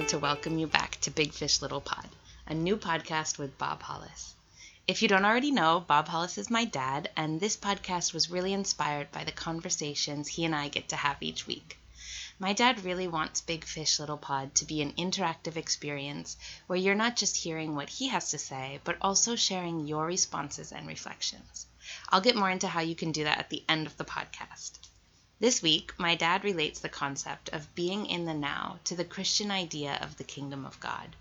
excited 0.00 0.16
to 0.16 0.22
welcome 0.22 0.58
you 0.58 0.66
back 0.66 0.98
to 0.98 1.10
Big 1.10 1.30
Fish 1.30 1.60
Little 1.60 1.82
Pod, 1.82 2.08
a 2.46 2.54
new 2.54 2.78
podcast 2.78 3.36
with 3.36 3.58
Bob 3.58 3.82
Hollis. 3.82 4.34
If 4.88 5.02
you 5.02 5.08
don't 5.08 5.26
already 5.26 5.50
know, 5.50 5.84
Bob 5.86 6.08
Hollis 6.08 6.38
is 6.38 6.48
my 6.48 6.64
dad, 6.64 7.10
and 7.18 7.38
this 7.38 7.54
podcast 7.54 8.14
was 8.14 8.30
really 8.30 8.54
inspired 8.54 9.12
by 9.12 9.24
the 9.24 9.32
conversations 9.32 10.26
he 10.26 10.46
and 10.46 10.54
I 10.54 10.68
get 10.68 10.88
to 10.88 10.96
have 10.96 11.18
each 11.20 11.46
week. 11.46 11.76
My 12.38 12.54
dad 12.54 12.82
really 12.82 13.08
wants 13.08 13.42
Big 13.42 13.62
Fish 13.66 13.98
Little 13.98 14.16
Pod 14.16 14.54
to 14.54 14.64
be 14.64 14.80
an 14.80 14.94
interactive 14.94 15.56
experience 15.56 16.38
where 16.66 16.78
you're 16.78 16.94
not 16.94 17.16
just 17.16 17.36
hearing 17.36 17.74
what 17.74 17.90
he 17.90 18.08
has 18.08 18.30
to 18.30 18.38
say, 18.38 18.80
but 18.84 18.96
also 19.02 19.36
sharing 19.36 19.86
your 19.86 20.06
responses 20.06 20.72
and 20.72 20.86
reflections. 20.86 21.66
I'll 22.08 22.22
get 22.22 22.36
more 22.36 22.48
into 22.48 22.68
how 22.68 22.80
you 22.80 22.94
can 22.94 23.12
do 23.12 23.24
that 23.24 23.38
at 23.38 23.50
the 23.50 23.64
end 23.68 23.86
of 23.86 23.98
the 23.98 24.06
podcast. 24.06 24.78
This 25.40 25.62
week, 25.62 25.94
my 25.96 26.16
dad 26.16 26.44
relates 26.44 26.80
the 26.80 26.90
concept 26.90 27.48
of 27.48 27.74
being 27.74 28.04
in 28.04 28.26
the 28.26 28.34
now 28.34 28.78
to 28.84 28.94
the 28.94 29.06
Christian 29.06 29.50
idea 29.50 29.98
of 30.02 30.18
the 30.18 30.22
kingdom 30.22 30.66
of 30.66 30.78
God. 30.80 31.16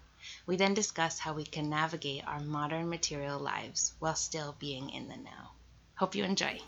We 0.46 0.58
then 0.58 0.73
discuss 0.73 1.20
how 1.20 1.32
we 1.32 1.46
can 1.46 1.70
navigate 1.70 2.27
our 2.27 2.41
modern 2.41 2.90
material 2.90 3.40
lives 3.40 3.94
while 4.00 4.16
still 4.16 4.58
being 4.60 4.90
in 4.90 5.08
the 5.08 5.16
now. 5.16 5.52
Hope 5.96 6.16
you 6.16 6.26
enjoy. 6.26 6.60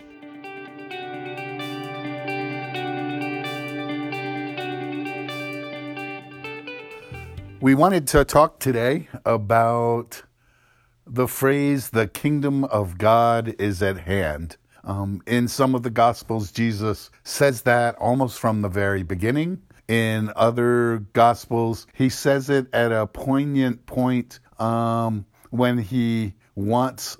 We 7.59 7.75
wanted 7.75 8.07
to 8.07 8.23
talk 8.23 8.59
today 8.59 9.09
about 9.25 10.23
the 11.05 11.27
phrase, 11.27 11.89
the 11.89 12.07
kingdom 12.07 12.63
of 12.63 12.97
God 12.97 13.55
is 13.59 13.83
at 13.83 13.97
hand. 13.97 14.55
Um, 14.83 15.21
in 15.27 15.47
some 15.47 15.75
of 15.75 15.83
the 15.83 15.89
Gospels, 15.89 16.51
Jesus 16.51 17.09
says 17.23 17.63
that 17.63 17.95
almost 17.95 18.39
from 18.39 18.61
the 18.61 18.69
very 18.69 19.03
beginning. 19.03 19.61
In 19.87 20.31
other 20.35 20.99
Gospels, 21.13 21.87
he 21.93 22.09
says 22.09 22.49
it 22.49 22.67
at 22.73 22.91
a 22.91 23.07
poignant 23.07 23.85
point 23.85 24.39
um, 24.59 25.25
when 25.49 25.77
he 25.77 26.33
wants 26.55 27.17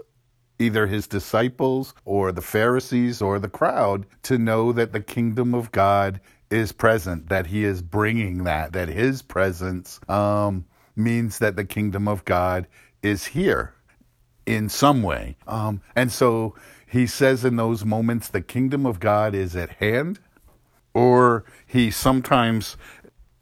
either 0.60 0.88
his 0.88 1.08
disciples 1.08 1.94
or 2.06 2.32
the 2.32 2.42
Pharisees 2.42 3.22
or 3.22 3.40
the 3.40 3.50
crowd 3.50 4.06
to 4.24 4.38
know 4.38 4.72
that 4.72 4.94
the 4.94 5.02
kingdom 5.02 5.54
of 5.56 5.72
God 5.72 6.22
is 6.50 6.72
present, 6.72 7.30
that 7.30 7.48
he 7.48 7.64
is 7.64 7.82
bringing 7.82 8.44
that, 8.44 8.74
that 8.74 8.90
his 8.90 9.22
presence 9.22 10.00
um, 10.08 10.66
means 10.96 11.40
that 11.40 11.56
the 11.56 11.66
kingdom 11.66 12.08
of 12.08 12.24
God 12.26 12.68
is 13.02 13.26
here 13.26 13.74
in 14.46 14.70
some 14.70 15.02
way. 15.02 15.36
Um, 15.48 15.82
and 15.96 16.12
so 16.12 16.56
he 16.92 17.08
says 17.08 17.46
in 17.46 17.56
those 17.56 17.86
moments, 17.86 18.28
the 18.28 18.42
kingdom 18.42 18.86
of 18.86 19.00
God 19.00 19.34
is 19.34 19.56
at 19.56 19.70
hand, 19.70 20.20
or 20.94 21.46
he 21.66 21.90
sometimes 21.90 22.76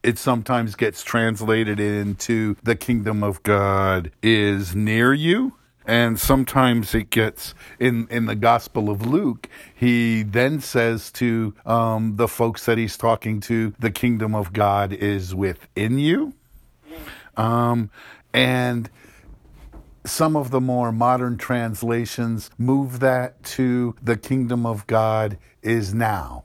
it 0.03 0.19
sometimes 0.19 0.75
gets 0.75 1.03
translated 1.03 1.79
into 1.79 2.55
the 2.61 2.75
kingdom 2.75 3.23
of 3.23 3.41
God 3.41 4.11
is 4.21 4.75
near 4.75 5.13
you. 5.13 5.53
And 5.83 6.19
sometimes 6.19 6.93
it 6.93 7.09
gets 7.09 7.55
in 7.79 8.07
in 8.11 8.27
the 8.27 8.35
gospel 8.35 8.91
of 8.91 9.07
luke 9.07 9.49
he 9.73 10.21
then 10.21 10.59
says 10.61 11.11
to 11.13 11.55
um, 11.65 12.17
the 12.17 12.27
folks 12.27 12.65
that 12.67 12.77
he's 12.77 12.95
talking 12.95 13.39
to 13.41 13.73
the 13.79 13.89
kingdom 13.89 14.35
of 14.35 14.53
god 14.53 14.93
is 14.93 15.33
within 15.33 15.97
you. 15.97 16.33
Um, 17.35 17.89
and 18.31 18.91
some 20.09 20.35
of 20.35 20.51
the 20.51 20.61
more 20.61 20.91
modern 20.91 21.37
translations 21.37 22.49
move 22.57 22.99
that 22.99 23.41
to 23.43 23.95
the 24.01 24.17
kingdom 24.17 24.65
of 24.65 24.85
god 24.87 25.37
is 25.61 25.93
now 25.93 26.43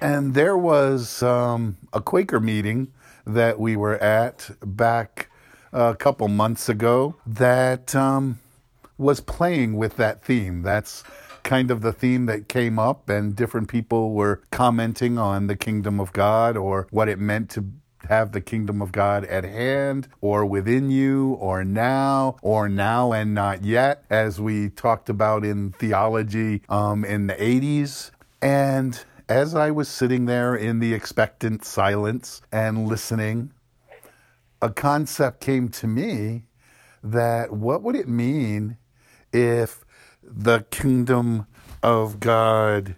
and 0.00 0.34
there 0.34 0.56
was 0.56 1.22
um, 1.22 1.76
a 1.92 2.00
quaker 2.00 2.40
meeting 2.40 2.92
that 3.26 3.58
we 3.60 3.76
were 3.76 3.98
at 3.98 4.50
back 4.64 5.28
a 5.72 5.94
couple 5.94 6.28
months 6.28 6.68
ago 6.68 7.16
that 7.26 7.94
um, 7.94 8.38
was 8.98 9.20
playing 9.20 9.76
with 9.76 9.96
that 9.96 10.22
theme. 10.24 10.62
That's 10.62 11.04
kind 11.42 11.70
of 11.70 11.80
the 11.80 11.92
theme 11.92 12.26
that 12.26 12.48
came 12.48 12.78
up, 12.78 13.08
and 13.08 13.34
different 13.34 13.68
people 13.68 14.12
were 14.12 14.42
commenting 14.50 15.18
on 15.18 15.46
the 15.46 15.56
kingdom 15.56 16.00
of 16.00 16.12
God 16.12 16.56
or 16.56 16.86
what 16.90 17.08
it 17.08 17.18
meant 17.18 17.50
to 17.50 17.64
have 18.10 18.32
the 18.32 18.40
kingdom 18.40 18.82
of 18.82 18.90
God 18.90 19.24
at 19.26 19.44
hand 19.44 20.08
or 20.20 20.44
within 20.44 20.90
you 20.90 21.34
or 21.34 21.64
now 21.64 22.36
or 22.42 22.68
now 22.68 23.12
and 23.12 23.32
not 23.34 23.64
yet, 23.64 24.04
as 24.10 24.40
we 24.40 24.68
talked 24.68 25.08
about 25.08 25.44
in 25.44 25.70
theology 25.70 26.60
um, 26.68 27.04
in 27.04 27.28
the 27.28 27.34
80s. 27.34 28.10
And 28.42 29.00
as 29.28 29.54
I 29.54 29.70
was 29.70 29.88
sitting 29.88 30.26
there 30.26 30.56
in 30.56 30.80
the 30.80 30.92
expectant 30.92 31.64
silence 31.64 32.42
and 32.50 32.88
listening, 32.88 33.52
a 34.60 34.70
concept 34.70 35.40
came 35.40 35.68
to 35.68 35.86
me 35.86 36.42
that 37.04 37.52
what 37.52 37.82
would 37.82 37.94
it 37.94 38.08
mean 38.08 38.76
if 39.32 39.84
the 40.20 40.64
kingdom 40.72 41.46
of 41.80 42.18
God 42.18 42.96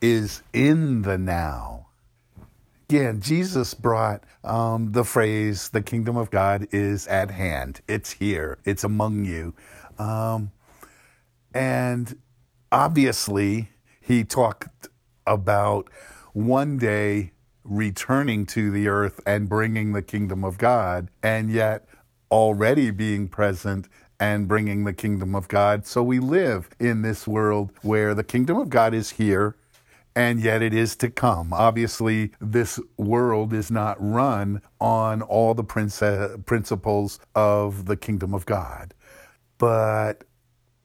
is 0.00 0.44
in 0.52 1.02
the 1.02 1.18
now? 1.18 1.88
Again, 2.94 3.20
Jesus 3.20 3.74
brought 3.74 4.22
um, 4.44 4.92
the 4.92 5.02
phrase, 5.02 5.68
the 5.70 5.82
kingdom 5.82 6.16
of 6.16 6.30
God 6.30 6.68
is 6.70 7.08
at 7.08 7.32
hand. 7.32 7.80
It's 7.88 8.12
here, 8.12 8.58
it's 8.64 8.84
among 8.84 9.24
you. 9.24 9.52
Um, 9.98 10.52
and 11.52 12.16
obviously, 12.70 13.70
he 14.00 14.22
talked 14.22 14.86
about 15.26 15.90
one 16.34 16.78
day 16.78 17.32
returning 17.64 18.46
to 18.46 18.70
the 18.70 18.86
earth 18.86 19.18
and 19.26 19.48
bringing 19.48 19.92
the 19.92 20.02
kingdom 20.02 20.44
of 20.44 20.56
God, 20.56 21.08
and 21.20 21.50
yet 21.50 21.88
already 22.30 22.92
being 22.92 23.26
present 23.26 23.88
and 24.20 24.46
bringing 24.46 24.84
the 24.84 24.92
kingdom 24.92 25.34
of 25.34 25.48
God. 25.48 25.84
So 25.84 26.00
we 26.04 26.20
live 26.20 26.68
in 26.78 27.02
this 27.02 27.26
world 27.26 27.72
where 27.82 28.14
the 28.14 28.22
kingdom 28.22 28.56
of 28.56 28.70
God 28.70 28.94
is 28.94 29.10
here 29.10 29.56
and 30.16 30.40
yet 30.40 30.62
it 30.62 30.72
is 30.72 30.96
to 30.96 31.10
come. 31.10 31.52
Obviously, 31.52 32.32
this 32.40 32.78
world 32.96 33.52
is 33.52 33.70
not 33.70 33.96
run 33.98 34.62
on 34.80 35.22
all 35.22 35.54
the 35.54 35.64
principles 35.64 37.18
of 37.34 37.86
the 37.86 37.96
kingdom 37.96 38.32
of 38.34 38.46
God. 38.46 38.94
But 39.58 40.24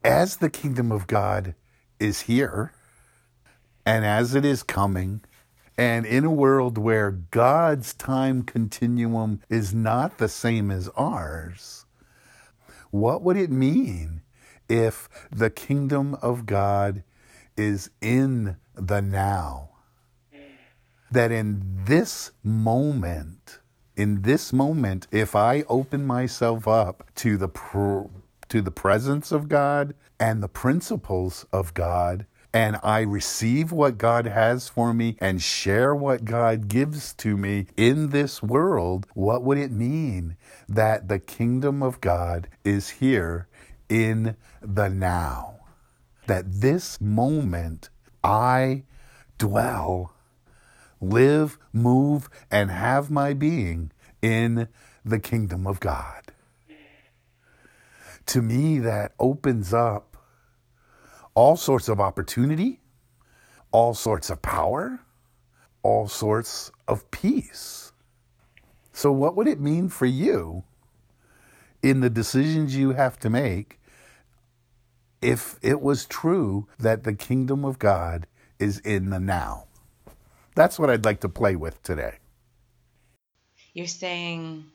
as 0.03 0.38
the 0.38 0.50
kingdom 0.50 0.91
of 0.91 1.07
God 1.07 1.56
is 2.00 2.22
here, 2.22 2.73
and 3.85 4.06
as 4.06 4.35
it 4.35 4.45
is 4.45 4.63
coming, 4.63 5.22
and 5.78 6.06
in 6.06 6.25
a 6.25 6.31
world 6.31 6.78
where 6.78 7.12
God's 7.12 7.94
time 7.94 8.44
continuum 8.44 9.41
is 9.50 9.73
not 9.73 10.18
the 10.18 10.28
same 10.28 10.72
as 10.72 10.89
ours, 10.89 11.85
what 12.91 13.22
would 13.22 13.38
it 13.38 13.51
mean 13.51 14.22
if 14.68 15.07
the 15.31 15.50
kingdom 15.50 16.16
of 16.16 16.45
God 16.45 17.03
is 17.59 17.89
in 18.01 18.55
the 18.73 19.01
now? 19.01 19.69
That 21.11 21.31
in 21.31 21.61
this 21.85 22.31
moment, 22.43 23.59
in 23.95 24.21
this 24.21 24.53
moment, 24.53 25.07
if 25.11 25.35
I 25.35 25.63
open 25.67 26.05
myself 26.07 26.67
up 26.67 27.03
to 27.15 27.35
the 27.37 27.49
pr- 27.49 28.07
to 28.47 28.61
the 28.61 28.71
presence 28.71 29.31
of 29.31 29.49
God 29.49 29.93
and 30.19 30.41
the 30.41 30.47
principles 30.47 31.45
of 31.51 31.73
God, 31.73 32.25
and 32.53 32.79
I 32.81 33.01
receive 33.01 33.71
what 33.71 33.97
God 33.99 34.25
has 34.25 34.69
for 34.69 34.93
me 34.93 35.17
and 35.19 35.41
share 35.41 35.93
what 35.93 36.25
God 36.25 36.67
gives 36.67 37.13
to 37.15 37.37
me 37.37 37.67
in 37.77 38.09
this 38.09 38.41
world, 38.41 39.05
what 39.13 39.43
would 39.43 39.59
it 39.59 39.71
mean 39.71 40.35
that 40.67 41.09
the 41.09 41.19
kingdom 41.19 41.83
of 41.83 42.01
God 42.01 42.47
is 42.63 42.89
here 42.89 43.47
in 43.88 44.35
the 44.62 44.89
now? 44.89 45.58
That 46.29 46.61
this 46.61 47.01
moment 47.01 47.89
I 48.23 48.83
dwell, 49.39 50.13
live, 51.01 51.57
move, 51.73 52.29
and 52.51 52.69
have 52.69 53.09
my 53.09 53.33
being 53.33 53.91
in 54.21 54.67
the 55.03 55.17
kingdom 55.17 55.65
of 55.65 55.79
God. 55.79 56.31
To 58.27 58.43
me, 58.43 58.77
that 58.77 59.13
opens 59.19 59.73
up 59.73 60.17
all 61.33 61.57
sorts 61.57 61.89
of 61.89 61.99
opportunity, 61.99 62.79
all 63.71 63.95
sorts 63.95 64.29
of 64.29 64.43
power, 64.43 64.99
all 65.81 66.07
sorts 66.07 66.71
of 66.87 67.09
peace. 67.09 67.91
So, 68.93 69.11
what 69.11 69.35
would 69.35 69.47
it 69.47 69.59
mean 69.59 69.89
for 69.89 70.05
you 70.05 70.63
in 71.81 72.01
the 72.01 72.09
decisions 72.11 72.75
you 72.75 72.91
have 72.91 73.17
to 73.21 73.31
make 73.31 73.78
if 75.21 75.57
it 75.62 75.81
was 75.81 76.06
true 76.06 76.68
that 76.80 77.04
the 77.04 77.13
kingdom 77.13 77.66
of 77.66 77.80
God 77.80 78.27
is 78.60 78.80
in 78.80 79.10
the 79.12 79.19
now? 79.19 79.66
That's 80.56 80.80
what 80.80 80.89
I'd 80.89 81.06
like 81.06 81.21
to 81.21 81.30
play 81.30 81.56
with 81.56 81.81
today. 81.83 82.16
You're 83.74 83.88
saying 83.88 84.66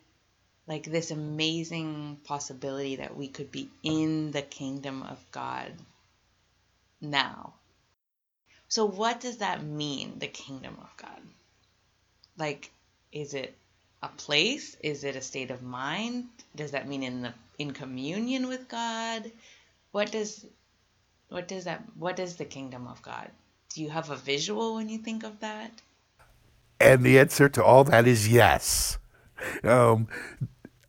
like 0.66 0.84
this 0.84 1.10
amazing 1.10 2.18
possibility 2.24 2.96
that 2.96 3.16
we 3.16 3.28
could 3.28 3.52
be 3.52 3.70
in 3.82 4.30
the 4.32 4.42
kingdom 4.42 5.02
of 5.02 5.18
God 5.32 5.72
now. 7.00 7.54
So, 8.68 8.86
what 8.86 9.20
does 9.20 9.38
that 9.38 9.62
mean, 9.64 10.18
the 10.18 10.26
kingdom 10.28 10.76
of 10.80 10.90
God? 10.96 11.20
Like, 12.38 12.70
is 13.12 13.34
it 13.34 13.56
a 14.02 14.08
place? 14.08 14.76
Is 14.82 15.04
it 15.04 15.16
a 15.16 15.20
state 15.20 15.50
of 15.50 15.62
mind? 15.62 16.26
Does 16.56 16.72
that 16.72 16.88
mean 16.88 17.02
in 17.02 17.22
the 17.22 17.34
in 17.58 17.72
communion 17.72 18.48
with 18.48 18.68
God? 18.68 19.30
What 19.94 20.10
does 20.10 20.44
what 21.28 21.46
does 21.46 21.66
that 21.66 21.84
what 21.96 22.18
is 22.18 22.34
the 22.34 22.44
kingdom 22.44 22.88
of 22.88 23.00
God? 23.00 23.30
Do 23.72 23.80
you 23.80 23.90
have 23.90 24.10
a 24.10 24.16
visual 24.16 24.74
when 24.74 24.88
you 24.88 24.98
think 24.98 25.22
of 25.22 25.38
that? 25.38 25.82
And 26.80 27.04
the 27.04 27.16
answer 27.16 27.48
to 27.50 27.62
all 27.62 27.84
that 27.84 28.08
is 28.08 28.26
yes. 28.26 28.98
Um, 29.62 30.08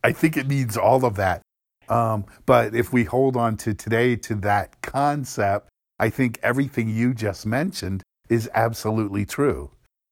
I 0.03 0.11
think 0.11 0.37
it 0.37 0.47
means 0.47 0.75
all 0.75 1.05
of 1.05 1.17
that. 1.17 1.43
Um, 1.87 2.25
but 2.47 2.73
if 2.73 2.91
we 2.91 3.03
hold 3.03 3.37
on 3.37 3.57
to 3.57 3.75
today 3.75 4.15
to 4.15 4.33
that 4.35 4.81
concept, 4.81 5.69
I 5.99 6.09
think 6.09 6.39
everything 6.41 6.89
you 6.89 7.13
just 7.13 7.45
mentioned 7.45 8.01
is 8.27 8.49
absolutely 8.55 9.23
true. 9.23 9.69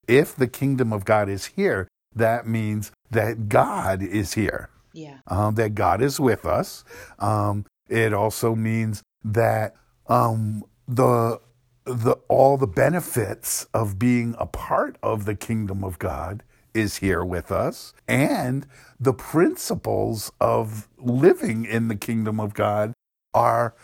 If 0.08 0.36
the 0.36 0.48
kingdom 0.48 0.94
of 0.94 1.04
God 1.04 1.30
is 1.30 1.48
here, 1.48 1.88
that 2.16 2.46
means 2.46 2.92
that 3.10 3.50
God 3.50 4.04
is 4.04 4.34
here. 4.34 4.70
Yeah. 4.94 5.18
Um, 5.26 5.56
that 5.56 5.74
God 5.74 6.00
is 6.04 6.20
with 6.20 6.46
us. 6.46 6.84
Um, 7.18 7.66
it 7.90 8.14
also 8.14 8.56
means 8.56 9.04
that 9.24 9.76
um, 10.08 10.64
the 10.88 11.40
the 11.86 12.16
all 12.30 12.58
the 12.58 12.68
benefits 12.68 13.68
of 13.74 14.00
being 14.00 14.36
a 14.40 14.46
part 14.46 14.98
of 15.04 15.26
the 15.26 15.36
kingdom 15.36 15.84
of 15.84 16.00
God 16.00 16.44
is 16.74 16.98
here 16.98 17.24
with 17.24 17.52
us, 17.52 17.94
and 18.08 18.66
the 19.00 19.14
principles 19.14 20.32
of 20.40 20.88
living 20.98 21.66
in 21.66 21.88
the 21.88 21.96
kingdom 21.96 22.40
of 22.40 22.54
God 22.54 22.94
are 23.34 23.76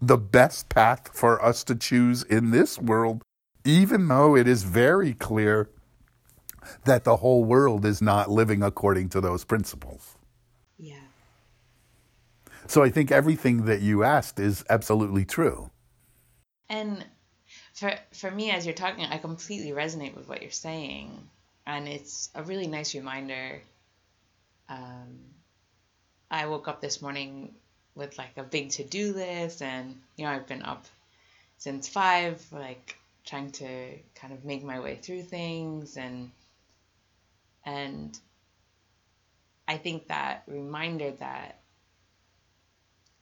the 0.00 0.18
best 0.18 0.68
path 0.68 1.10
for 1.12 1.42
us 1.42 1.62
to 1.64 1.76
choose 1.76 2.24
in 2.24 2.50
this 2.50 2.78
world, 2.78 3.22
even 3.64 4.08
though 4.08 4.36
it 4.36 4.48
is 4.48 4.64
very 4.64 5.14
clear 5.14 5.70
that 6.84 7.04
the 7.04 7.16
whole 7.16 7.44
world 7.44 7.84
is 7.84 8.02
not 8.02 8.30
living 8.30 8.62
according 8.62 9.08
to 9.10 9.20
those 9.20 9.44
principles. 9.44 10.16
So 12.66 12.82
I 12.82 12.90
think 12.90 13.10
everything 13.10 13.64
that 13.66 13.80
you 13.80 14.04
asked 14.04 14.38
is 14.38 14.64
absolutely 14.70 15.24
true. 15.24 15.70
And 16.68 17.04
for 17.74 17.94
for 18.12 18.30
me 18.30 18.50
as 18.50 18.64
you're 18.64 18.74
talking, 18.74 19.04
I 19.04 19.18
completely 19.18 19.72
resonate 19.72 20.14
with 20.14 20.28
what 20.28 20.42
you're 20.42 20.50
saying. 20.50 21.28
And 21.66 21.88
it's 21.88 22.30
a 22.34 22.42
really 22.42 22.66
nice 22.66 22.94
reminder. 22.94 23.60
Um, 24.68 25.18
I 26.30 26.46
woke 26.46 26.68
up 26.68 26.80
this 26.80 27.02
morning 27.02 27.54
with 27.94 28.16
like 28.16 28.36
a 28.38 28.42
big 28.42 28.70
to-do 28.70 29.12
list 29.12 29.60
and 29.60 30.00
you 30.16 30.24
know, 30.24 30.30
I've 30.30 30.46
been 30.46 30.62
up 30.62 30.86
since 31.58 31.88
5 31.88 32.44
like 32.52 32.96
trying 33.24 33.52
to 33.52 33.98
kind 34.14 34.32
of 34.32 34.44
make 34.44 34.64
my 34.64 34.80
way 34.80 34.96
through 34.96 35.22
things 35.22 35.96
and 35.96 36.30
and 37.64 38.18
I 39.68 39.76
think 39.76 40.08
that 40.08 40.42
reminder 40.46 41.12
that 41.12 41.61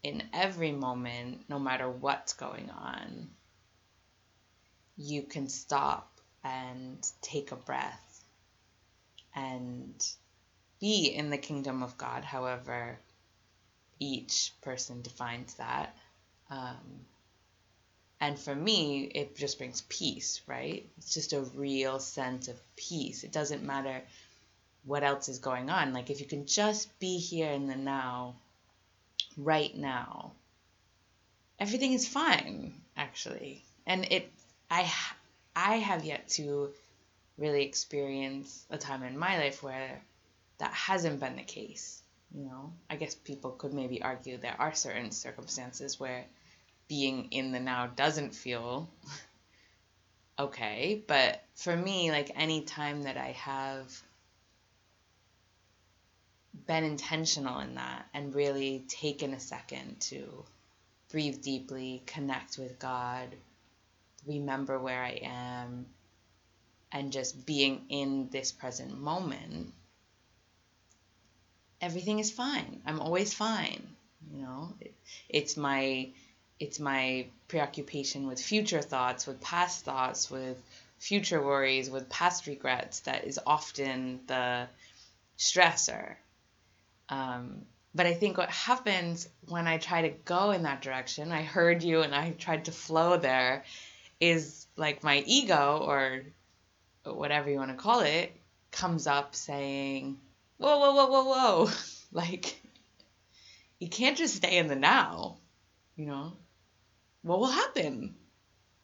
in 0.02 0.22
every 0.32 0.72
moment, 0.72 1.44
no 1.48 1.58
matter 1.58 1.88
what's 1.88 2.32
going 2.32 2.70
on, 2.70 3.28
you 4.96 5.22
can 5.22 5.48
stop 5.48 6.20
and 6.42 7.06
take 7.20 7.52
a 7.52 7.56
breath 7.56 8.24
and 9.34 9.94
be 10.80 11.08
in 11.08 11.30
the 11.30 11.38
kingdom 11.38 11.82
of 11.82 11.98
God, 11.98 12.24
however 12.24 12.98
each 13.98 14.52
person 14.62 15.02
defines 15.02 15.54
that. 15.54 15.94
Um, 16.48 17.04
and 18.20 18.38
for 18.38 18.54
me, 18.54 19.04
it 19.04 19.36
just 19.36 19.58
brings 19.58 19.82
peace, 19.82 20.40
right? 20.46 20.88
It's 20.98 21.14
just 21.14 21.32
a 21.32 21.40
real 21.40 21.98
sense 22.00 22.48
of 22.48 22.58
peace. 22.76 23.24
It 23.24 23.32
doesn't 23.32 23.62
matter 23.62 24.02
what 24.84 25.04
else 25.04 25.28
is 25.28 25.38
going 25.38 25.70
on. 25.70 25.92
Like 25.92 26.10
if 26.10 26.20
you 26.20 26.26
can 26.26 26.46
just 26.46 26.98
be 26.98 27.18
here 27.18 27.50
in 27.50 27.66
the 27.66 27.76
now, 27.76 28.36
right 29.44 29.74
now, 29.76 30.32
everything 31.58 31.92
is 31.92 32.06
fine, 32.06 32.74
actually. 32.96 33.62
And 33.86 34.06
it, 34.10 34.30
I, 34.70 34.90
I 35.54 35.76
have 35.76 36.04
yet 36.04 36.28
to 36.30 36.70
really 37.38 37.64
experience 37.64 38.66
a 38.70 38.78
time 38.78 39.02
in 39.02 39.18
my 39.18 39.38
life 39.38 39.62
where 39.62 40.00
that 40.58 40.72
hasn't 40.72 41.20
been 41.20 41.36
the 41.36 41.42
case. 41.42 42.02
You 42.34 42.44
know, 42.44 42.72
I 42.88 42.96
guess 42.96 43.14
people 43.14 43.50
could 43.50 43.74
maybe 43.74 44.02
argue 44.02 44.36
there 44.36 44.56
are 44.58 44.74
certain 44.74 45.10
circumstances 45.10 45.98
where 45.98 46.24
being 46.88 47.28
in 47.32 47.50
the 47.50 47.60
now 47.60 47.88
doesn't 47.88 48.34
feel 48.34 48.88
okay. 50.38 51.02
But 51.06 51.42
for 51.54 51.74
me, 51.74 52.10
like 52.12 52.30
any 52.36 52.62
time 52.62 53.02
that 53.02 53.16
I 53.16 53.32
have 53.32 54.00
been 56.66 56.84
intentional 56.84 57.60
in 57.60 57.74
that 57.76 58.06
and 58.14 58.34
really 58.34 58.84
taken 58.88 59.34
a 59.34 59.40
second 59.40 60.00
to 60.00 60.44
breathe 61.10 61.42
deeply, 61.42 62.02
connect 62.06 62.58
with 62.58 62.78
God, 62.78 63.28
remember 64.26 64.78
where 64.78 65.02
I 65.02 65.20
am, 65.22 65.86
and 66.92 67.12
just 67.12 67.46
being 67.46 67.82
in 67.88 68.28
this 68.30 68.52
present 68.52 68.98
moment, 68.98 69.72
everything 71.80 72.18
is 72.18 72.30
fine. 72.30 72.80
I'm 72.86 73.00
always 73.00 73.32
fine. 73.32 73.86
You 74.32 74.42
know, 74.42 74.74
it, 74.80 74.94
it's 75.28 75.56
my 75.56 76.08
it's 76.58 76.78
my 76.78 77.26
preoccupation 77.48 78.26
with 78.26 78.40
future 78.40 78.82
thoughts, 78.82 79.26
with 79.26 79.40
past 79.40 79.84
thoughts, 79.84 80.30
with 80.30 80.62
future 80.98 81.42
worries, 81.42 81.88
with 81.88 82.10
past 82.10 82.46
regrets 82.46 83.00
that 83.00 83.24
is 83.24 83.40
often 83.46 84.20
the 84.26 84.68
stressor. 85.38 86.16
Um, 87.10 87.62
but 87.94 88.06
I 88.06 88.14
think 88.14 88.38
what 88.38 88.50
happens 88.50 89.28
when 89.48 89.66
I 89.66 89.78
try 89.78 90.02
to 90.02 90.10
go 90.24 90.52
in 90.52 90.62
that 90.62 90.80
direction, 90.80 91.32
I 91.32 91.42
heard 91.42 91.82
you 91.82 92.02
and 92.02 92.14
I 92.14 92.30
tried 92.30 92.66
to 92.66 92.72
flow 92.72 93.16
there, 93.16 93.64
is 94.20 94.66
like 94.76 95.02
my 95.02 95.24
ego 95.26 95.84
or 95.84 96.22
whatever 97.04 97.50
you 97.50 97.56
want 97.56 97.70
to 97.70 97.76
call 97.76 98.00
it 98.00 98.32
comes 98.70 99.06
up 99.06 99.34
saying, 99.34 100.18
whoa, 100.58 100.78
whoa, 100.78 100.94
whoa, 100.94 101.06
whoa, 101.06 101.24
whoa. 101.24 101.70
like, 102.12 102.60
you 103.80 103.88
can't 103.88 104.16
just 104.16 104.36
stay 104.36 104.58
in 104.58 104.68
the 104.68 104.76
now, 104.76 105.38
you 105.96 106.06
know? 106.06 106.32
What 107.22 107.40
will 107.40 107.48
happen? 107.48 108.14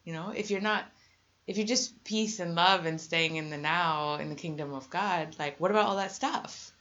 You 0.03 0.13
know, 0.13 0.33
if 0.35 0.51
you're 0.51 0.61
not, 0.61 0.85
if 1.47 1.57
you're 1.57 1.65
just 1.65 2.03
peace 2.03 2.39
and 2.39 2.55
love 2.55 2.85
and 2.85 2.99
staying 2.99 3.37
in 3.37 3.49
the 3.49 3.57
now 3.57 4.15
in 4.15 4.29
the 4.29 4.35
kingdom 4.35 4.73
of 4.73 4.89
God, 4.89 5.35
like, 5.39 5.59
what 5.59 5.71
about 5.71 5.85
all 5.85 5.95
that 5.95 6.11
stuff? 6.11 6.71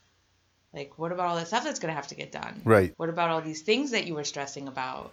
Like, 0.76 0.99
what 0.99 1.11
about 1.11 1.28
all 1.28 1.37
that 1.37 1.49
stuff 1.49 1.64
that's 1.64 1.78
going 1.78 1.90
to 1.90 1.97
have 1.97 2.09
to 2.09 2.14
get 2.14 2.30
done? 2.30 2.61
Right. 2.62 2.92
What 2.99 3.09
about 3.09 3.30
all 3.30 3.40
these 3.40 3.62
things 3.62 3.92
that 3.92 4.06
you 4.06 4.14
were 4.14 4.25
stressing 4.25 4.68
about? 4.68 5.11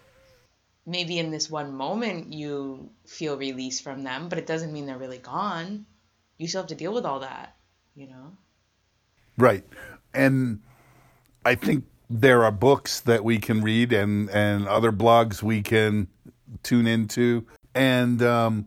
Maybe 0.86 1.18
in 1.18 1.32
this 1.32 1.50
one 1.50 1.74
moment 1.74 2.34
you 2.34 2.90
feel 3.08 3.38
release 3.38 3.80
from 3.80 4.04
them, 4.04 4.28
but 4.28 4.38
it 4.38 4.46
doesn't 4.46 4.74
mean 4.74 4.86
they're 4.86 4.98
really 4.98 5.20
gone. 5.20 5.86
You 6.38 6.50
still 6.50 6.64
have 6.64 6.68
to 6.68 6.76
deal 6.76 6.94
with 6.94 7.06
all 7.06 7.22
that, 7.22 7.56
you 7.96 8.08
know? 8.08 8.34
Right. 9.38 9.64
And 10.14 10.60
I 11.46 11.56
think 11.56 11.86
there 12.10 12.44
are 12.44 12.52
books 12.52 13.00
that 13.00 13.24
we 13.24 13.38
can 13.38 13.62
read 13.62 13.94
and, 13.94 14.30
and 14.32 14.68
other 14.68 14.92
blogs 14.92 15.42
we 15.42 15.62
can 15.62 16.10
tune 16.64 16.88
into. 16.88 17.48
And, 17.74 18.22
um, 18.22 18.66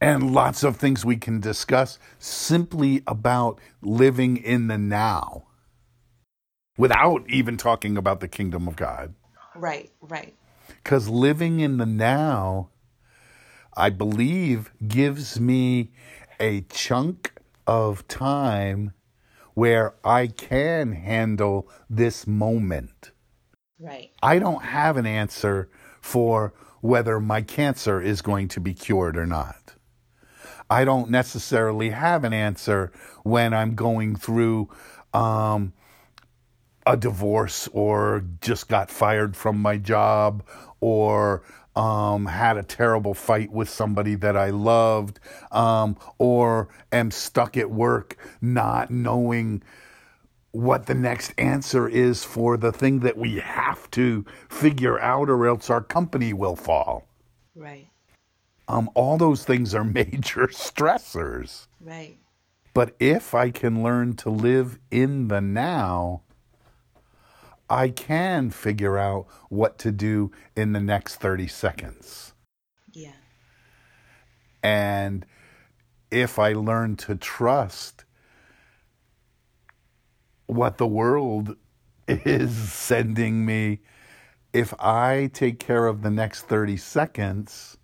and 0.00 0.32
lots 0.32 0.62
of 0.62 0.76
things 0.76 1.04
we 1.04 1.16
can 1.16 1.40
discuss 1.40 1.98
simply 2.18 3.02
about 3.06 3.60
living 3.82 4.36
in 4.36 4.68
the 4.68 4.78
now 4.78 5.44
without 6.76 7.28
even 7.28 7.56
talking 7.56 7.96
about 7.96 8.20
the 8.20 8.28
kingdom 8.28 8.68
of 8.68 8.76
God. 8.76 9.14
Right, 9.54 9.90
right. 10.00 10.34
Because 10.68 11.08
living 11.08 11.60
in 11.60 11.78
the 11.78 11.86
now, 11.86 12.70
I 13.76 13.90
believe, 13.90 14.70
gives 14.86 15.40
me 15.40 15.90
a 16.38 16.60
chunk 16.62 17.32
of 17.66 18.06
time 18.06 18.92
where 19.54 19.94
I 20.04 20.28
can 20.28 20.92
handle 20.92 21.68
this 21.90 22.26
moment. 22.26 23.10
Right. 23.80 24.12
I 24.22 24.38
don't 24.38 24.62
have 24.62 24.96
an 24.96 25.06
answer 25.06 25.68
for 26.00 26.54
whether 26.80 27.18
my 27.18 27.42
cancer 27.42 28.00
is 28.00 28.22
going 28.22 28.48
to 28.48 28.60
be 28.60 28.72
cured 28.72 29.16
or 29.16 29.26
not. 29.26 29.67
I 30.70 30.84
don't 30.84 31.10
necessarily 31.10 31.90
have 31.90 32.24
an 32.24 32.32
answer 32.32 32.92
when 33.22 33.54
I'm 33.54 33.74
going 33.74 34.16
through 34.16 34.68
um, 35.14 35.72
a 36.86 36.96
divorce 36.96 37.68
or 37.72 38.24
just 38.40 38.68
got 38.68 38.90
fired 38.90 39.36
from 39.36 39.60
my 39.60 39.76
job 39.76 40.42
or 40.80 41.42
um, 41.74 42.26
had 42.26 42.56
a 42.56 42.62
terrible 42.62 43.14
fight 43.14 43.52
with 43.52 43.68
somebody 43.68 44.14
that 44.16 44.36
I 44.36 44.50
loved 44.50 45.20
um, 45.52 45.96
or 46.18 46.68
am 46.92 47.10
stuck 47.10 47.56
at 47.56 47.70
work 47.70 48.16
not 48.40 48.90
knowing 48.90 49.62
what 50.50 50.86
the 50.86 50.94
next 50.94 51.32
answer 51.38 51.88
is 51.88 52.24
for 52.24 52.56
the 52.56 52.72
thing 52.72 53.00
that 53.00 53.16
we 53.16 53.38
have 53.38 53.90
to 53.92 54.24
figure 54.48 54.98
out 54.98 55.28
or 55.28 55.46
else 55.46 55.70
our 55.70 55.82
company 55.82 56.32
will 56.32 56.56
fall. 56.56 57.06
Right. 57.54 57.90
Um, 58.68 58.90
all 58.94 59.16
those 59.16 59.44
things 59.44 59.74
are 59.74 59.84
major 60.02 60.46
stressors. 60.48 61.66
Right. 61.80 62.18
But 62.74 62.94
if 63.00 63.34
I 63.34 63.50
can 63.50 63.82
learn 63.82 64.14
to 64.16 64.30
live 64.30 64.78
in 64.90 65.28
the 65.28 65.40
now, 65.40 66.22
I 67.70 67.88
can 67.88 68.50
figure 68.50 68.96
out 68.96 69.26
what 69.48 69.78
to 69.78 69.90
do 69.90 70.30
in 70.54 70.72
the 70.72 70.80
next 70.80 71.16
30 71.16 71.48
seconds. 71.48 72.34
Yeah. 72.92 73.12
And 74.62 75.26
if 76.10 76.38
I 76.38 76.52
learn 76.52 76.96
to 76.96 77.14
trust 77.16 78.04
what 80.46 80.78
the 80.78 80.86
world 80.86 81.56
is 82.08 82.56
sending 82.56 83.44
me, 83.44 83.80
if 84.52 84.72
I 84.78 85.30
take 85.32 85.58
care 85.58 85.86
of 85.86 86.02
the 86.02 86.10
next 86.10 86.42
30 86.42 86.76
seconds, 86.76 87.77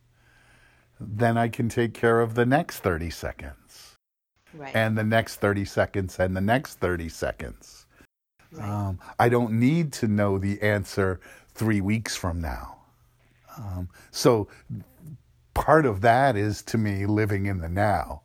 then 1.09 1.37
I 1.39 1.49
can 1.49 1.69
take 1.69 1.95
care 1.95 2.21
of 2.21 2.35
the 2.35 2.47
next 2.47 2.81
30 2.81 3.11
seconds 3.11 3.97
Right. 4.53 4.75
and 4.75 4.97
the 4.97 5.05
next 5.05 5.37
30 5.37 5.65
seconds 5.65 6.19
and 6.21 6.37
the 6.37 6.41
next 6.41 6.77
30 6.77 7.09
seconds. 7.09 7.87
right. 8.53 8.69
Um, 8.69 8.99
I 9.19 9.29
don't 9.29 9.53
need 9.59 9.93
to 9.95 10.07
know 10.09 10.39
the 10.39 10.61
answer 10.63 11.21
three 11.55 11.81
weeks 11.81 12.17
from 12.17 12.41
now. 12.41 12.77
Um, 13.57 13.89
so 14.11 14.49
part 15.55 15.87
of 15.87 16.01
that 16.03 16.37
is 16.37 16.63
to 16.63 16.79
me 16.79 17.07
living 17.07 17.47
in 17.47 17.59
the 17.59 17.69
now. 17.69 18.23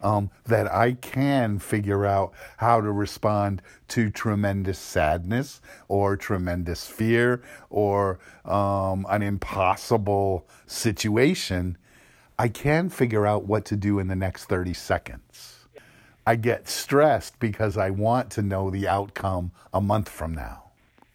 Um, 0.00 0.30
that 0.46 0.72
I 0.72 0.92
can 0.92 1.58
figure 1.58 2.06
out 2.06 2.32
how 2.58 2.80
to 2.80 2.92
respond 2.92 3.62
to 3.88 4.10
tremendous 4.10 4.78
sadness 4.78 5.60
or 5.88 6.16
tremendous 6.16 6.86
fear 6.86 7.42
or 7.68 8.20
um, 8.44 9.06
an 9.08 9.22
impossible 9.22 10.46
situation. 10.66 11.76
I 12.38 12.48
can 12.48 12.88
figure 12.90 13.26
out 13.26 13.46
what 13.46 13.64
to 13.66 13.76
do 13.76 13.98
in 13.98 14.06
the 14.06 14.14
next 14.14 14.44
30 14.44 14.72
seconds. 14.74 15.66
I 16.24 16.36
get 16.36 16.68
stressed 16.68 17.38
because 17.40 17.76
I 17.76 17.90
want 17.90 18.30
to 18.32 18.42
know 18.42 18.70
the 18.70 18.86
outcome 18.86 19.50
a 19.72 19.80
month 19.80 20.08
from 20.08 20.34
now 20.34 20.70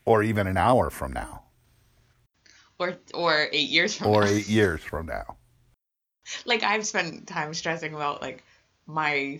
or 0.06 0.24
even 0.24 0.48
an 0.48 0.58
hour 0.58 0.90
from 0.90 1.14
now 1.14 1.44
or 2.80 2.98
or 3.14 3.48
eight 3.52 3.70
years 3.70 3.96
from 3.96 4.08
or 4.08 4.22
now. 4.22 4.28
eight 4.28 4.48
years 4.48 4.82
from 4.82 5.06
now. 5.06 5.38
like 6.46 6.64
I've 6.64 6.86
spent 6.86 7.28
time 7.28 7.54
stressing 7.54 7.94
about 7.94 8.22
like 8.22 8.44
my 8.86 9.40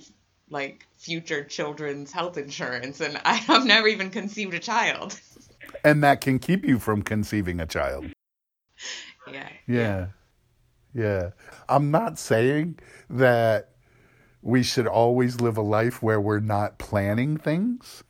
like 0.50 0.88
future 0.98 1.44
children's 1.44 2.12
health 2.12 2.38
insurance 2.38 3.02
and 3.02 3.20
I 3.26 3.34
have 3.34 3.66
never 3.66 3.88
even 3.88 4.10
conceived 4.10 4.54
a 4.54 4.60
child. 4.60 5.20
And 5.84 6.04
that 6.04 6.22
can 6.22 6.40
keep 6.40 6.64
you 6.66 6.80
from 6.80 7.02
conceiving 7.02 7.60
a 7.60 7.66
child. 7.66 8.06
Yeah. 9.32 9.50
Yeah. 9.68 10.08
Yeah. 10.94 11.30
I'm 11.68 11.92
not 11.92 12.20
saying 12.20 12.80
that 13.10 13.70
we 14.42 14.62
should 14.62 14.88
always 14.88 15.42
live 15.42 15.58
a 15.58 15.62
life 15.62 16.04
where 16.04 16.22
we're 16.22 16.40
not 16.40 16.78
planning 16.78 17.38
things. 17.38 18.04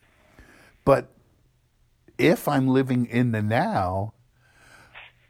But 0.84 1.08
if 2.18 2.46
I'm 2.46 2.68
living 2.68 3.06
in 3.06 3.32
the 3.32 3.42
now, 3.42 4.14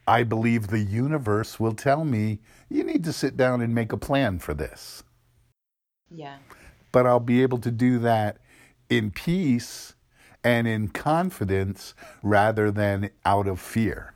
I 0.07 0.23
believe 0.23 0.67
the 0.67 0.81
universe 0.81 1.61
will 1.61 1.75
tell 1.75 2.05
me, 2.05 2.41
you 2.69 2.83
need 2.85 3.05
to 3.05 3.13
sit 3.13 3.37
down 3.37 3.61
and 3.61 3.75
make 3.75 3.93
a 3.93 3.97
plan 3.97 4.39
for 4.39 4.55
this. 4.55 5.03
Yeah. 6.15 6.37
But 6.93 7.07
I'll 7.07 7.21
be 7.21 7.43
able 7.43 7.59
to 7.59 7.71
do 7.71 7.99
that 8.01 8.39
in 8.89 9.11
peace 9.11 9.95
and 10.45 10.69
in 10.69 10.89
confidence 10.89 11.95
rather 12.23 12.71
than 12.71 13.11
out 13.25 13.49
of 13.49 13.61
fear. 13.61 14.13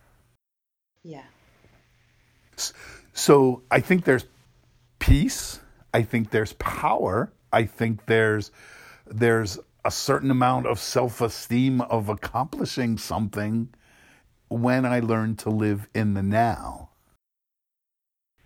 Yeah. 1.03 1.25
So 3.13 3.63
I 3.71 3.81
think 3.81 4.05
there's 4.05 4.27
peace. 4.99 5.61
I 5.93 6.03
think 6.03 6.31
there's 6.31 6.53
power. 6.55 7.33
I 7.53 7.65
think 7.65 8.07
there's 8.07 8.51
there's 9.07 9.59
a 9.85 9.91
certain 9.91 10.31
amount 10.31 10.67
of 10.67 10.79
self-esteem 10.79 11.81
of 11.81 12.11
accomplishing 12.11 12.99
something 12.99 13.71
when 14.49 14.85
I 14.85 15.01
learn 15.01 15.37
to 15.37 15.51
live 15.51 15.89
in 15.95 16.13
the 16.15 16.23
now. 16.23 16.91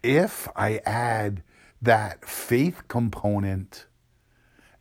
If 0.02 0.48
I 0.54 0.80
add 0.86 1.42
that 1.82 2.24
faith 2.24 2.86
component 2.88 3.86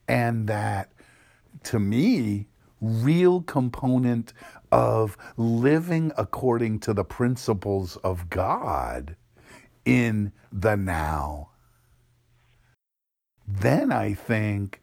and 0.08 0.48
that 0.48 0.92
to 1.64 1.80
me 1.80 2.48
real 2.80 3.42
component 3.42 4.34
of 4.72 5.18
living 5.38 6.12
according 6.18 6.80
to 6.80 6.94
the 6.94 7.04
principles 7.04 7.98
of 7.98 8.30
God 8.30 9.16
in 9.86 10.32
the 10.52 10.76
now, 10.76 11.50
then 13.48 13.92
I 13.92 14.14
think 14.14 14.82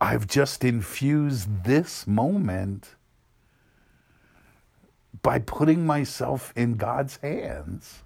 I've 0.00 0.26
just 0.26 0.64
infused 0.64 1.64
this 1.64 2.06
moment 2.06 2.94
by 5.22 5.38
putting 5.38 5.86
myself 5.86 6.52
in 6.54 6.76
God's 6.76 7.16
hands, 7.18 8.02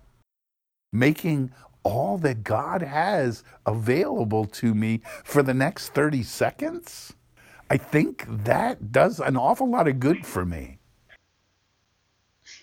making 0.92 1.52
all 1.82 2.18
that 2.18 2.44
God 2.44 2.82
has 2.82 3.42
available 3.66 4.44
to 4.46 4.74
me 4.74 5.00
for 5.24 5.42
the 5.42 5.54
next 5.54 5.90
30 5.90 6.22
seconds. 6.22 7.14
I 7.68 7.76
think 7.76 8.24
that 8.44 8.92
does 8.92 9.20
an 9.20 9.36
awful 9.36 9.70
lot 9.70 9.88
of 9.88 10.00
good 10.00 10.26
for 10.26 10.44
me. 10.44 10.78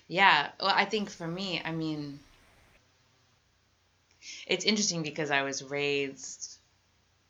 Yeah. 0.08 0.50
Well, 0.60 0.74
I 0.74 0.86
think 0.86 1.10
for 1.10 1.28
me, 1.28 1.62
I 1.64 1.72
mean, 1.72 2.20
it's 4.46 4.66
interesting 4.66 5.04
because 5.04 5.32
I 5.32 5.44
was 5.44 5.64
raised 5.64 6.58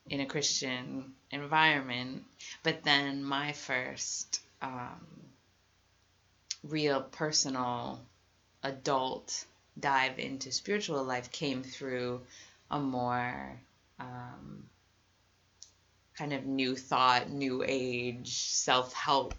in 0.10 0.20
a 0.22 0.26
Christian 0.26 1.14
environment, 1.32 2.24
but 2.64 2.84
then 2.84 3.24
my 3.24 3.52
first 3.52 4.42
um, 4.62 5.06
real 6.64 7.02
personal 7.02 8.00
adult 8.64 9.46
dive 9.80 10.20
into 10.20 10.52
spiritual 10.52 11.04
life 11.04 11.32
came 11.32 11.64
through 11.64 12.22
a 12.70 12.80
more 12.80 13.60
um, 14.00 14.64
kind 16.18 16.34
of 16.34 16.46
new 16.46 16.76
thought, 16.76 17.30
new 17.30 17.64
age, 17.66 18.38
self 18.38 18.94
help 18.94 19.34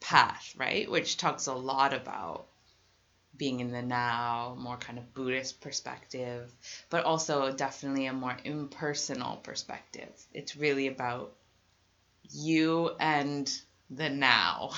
path, 0.00 0.54
right? 0.56 0.90
Which 0.90 1.16
talks 1.16 1.46
a 1.46 1.54
lot 1.54 1.92
about 1.92 2.46
being 3.36 3.60
in 3.60 3.72
the 3.72 3.82
now, 3.82 4.56
more 4.58 4.76
kind 4.76 4.98
of 4.98 5.12
Buddhist 5.12 5.60
perspective, 5.60 6.52
but 6.88 7.04
also 7.04 7.52
definitely 7.52 8.06
a 8.06 8.12
more 8.12 8.36
impersonal 8.44 9.36
perspective. 9.36 10.12
It's 10.32 10.56
really 10.56 10.86
about 10.86 11.34
you 12.30 12.90
and 13.00 13.50
the 13.90 14.08
now. 14.08 14.70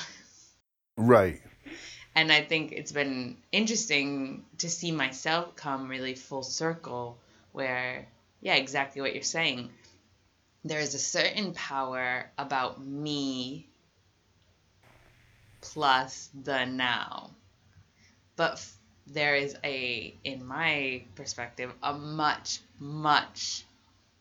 Right. 0.97 1.43
And 2.17 2.33
I 2.33 2.41
think 2.41 2.73
it's 2.73 2.93
been 2.93 3.37
interesting 3.53 4.47
to 4.59 4.71
see 4.71 4.91
myself 4.91 5.55
come 5.55 5.87
really 5.87 6.15
full 6.15 6.43
circle 6.43 7.19
where, 7.53 8.09
yeah, 8.41 8.55
exactly 8.55 9.03
what 9.03 9.13
you're 9.13 9.23
saying. 9.23 9.69
There 10.65 10.81
is 10.81 10.95
a 10.95 10.99
certain 10.99 11.53
power 11.53 12.31
about 12.39 12.83
me 12.83 13.69
plus 15.61 16.31
the 16.43 16.65
now. 16.65 17.33
But 18.37 18.53
f- 18.53 18.79
there 19.07 19.37
is 19.37 19.55
a, 19.63 20.15
in 20.25 20.47
my 20.47 21.05
perspective, 21.17 21.71
a 21.83 21.93
much, 21.93 22.61
much 22.81 23.67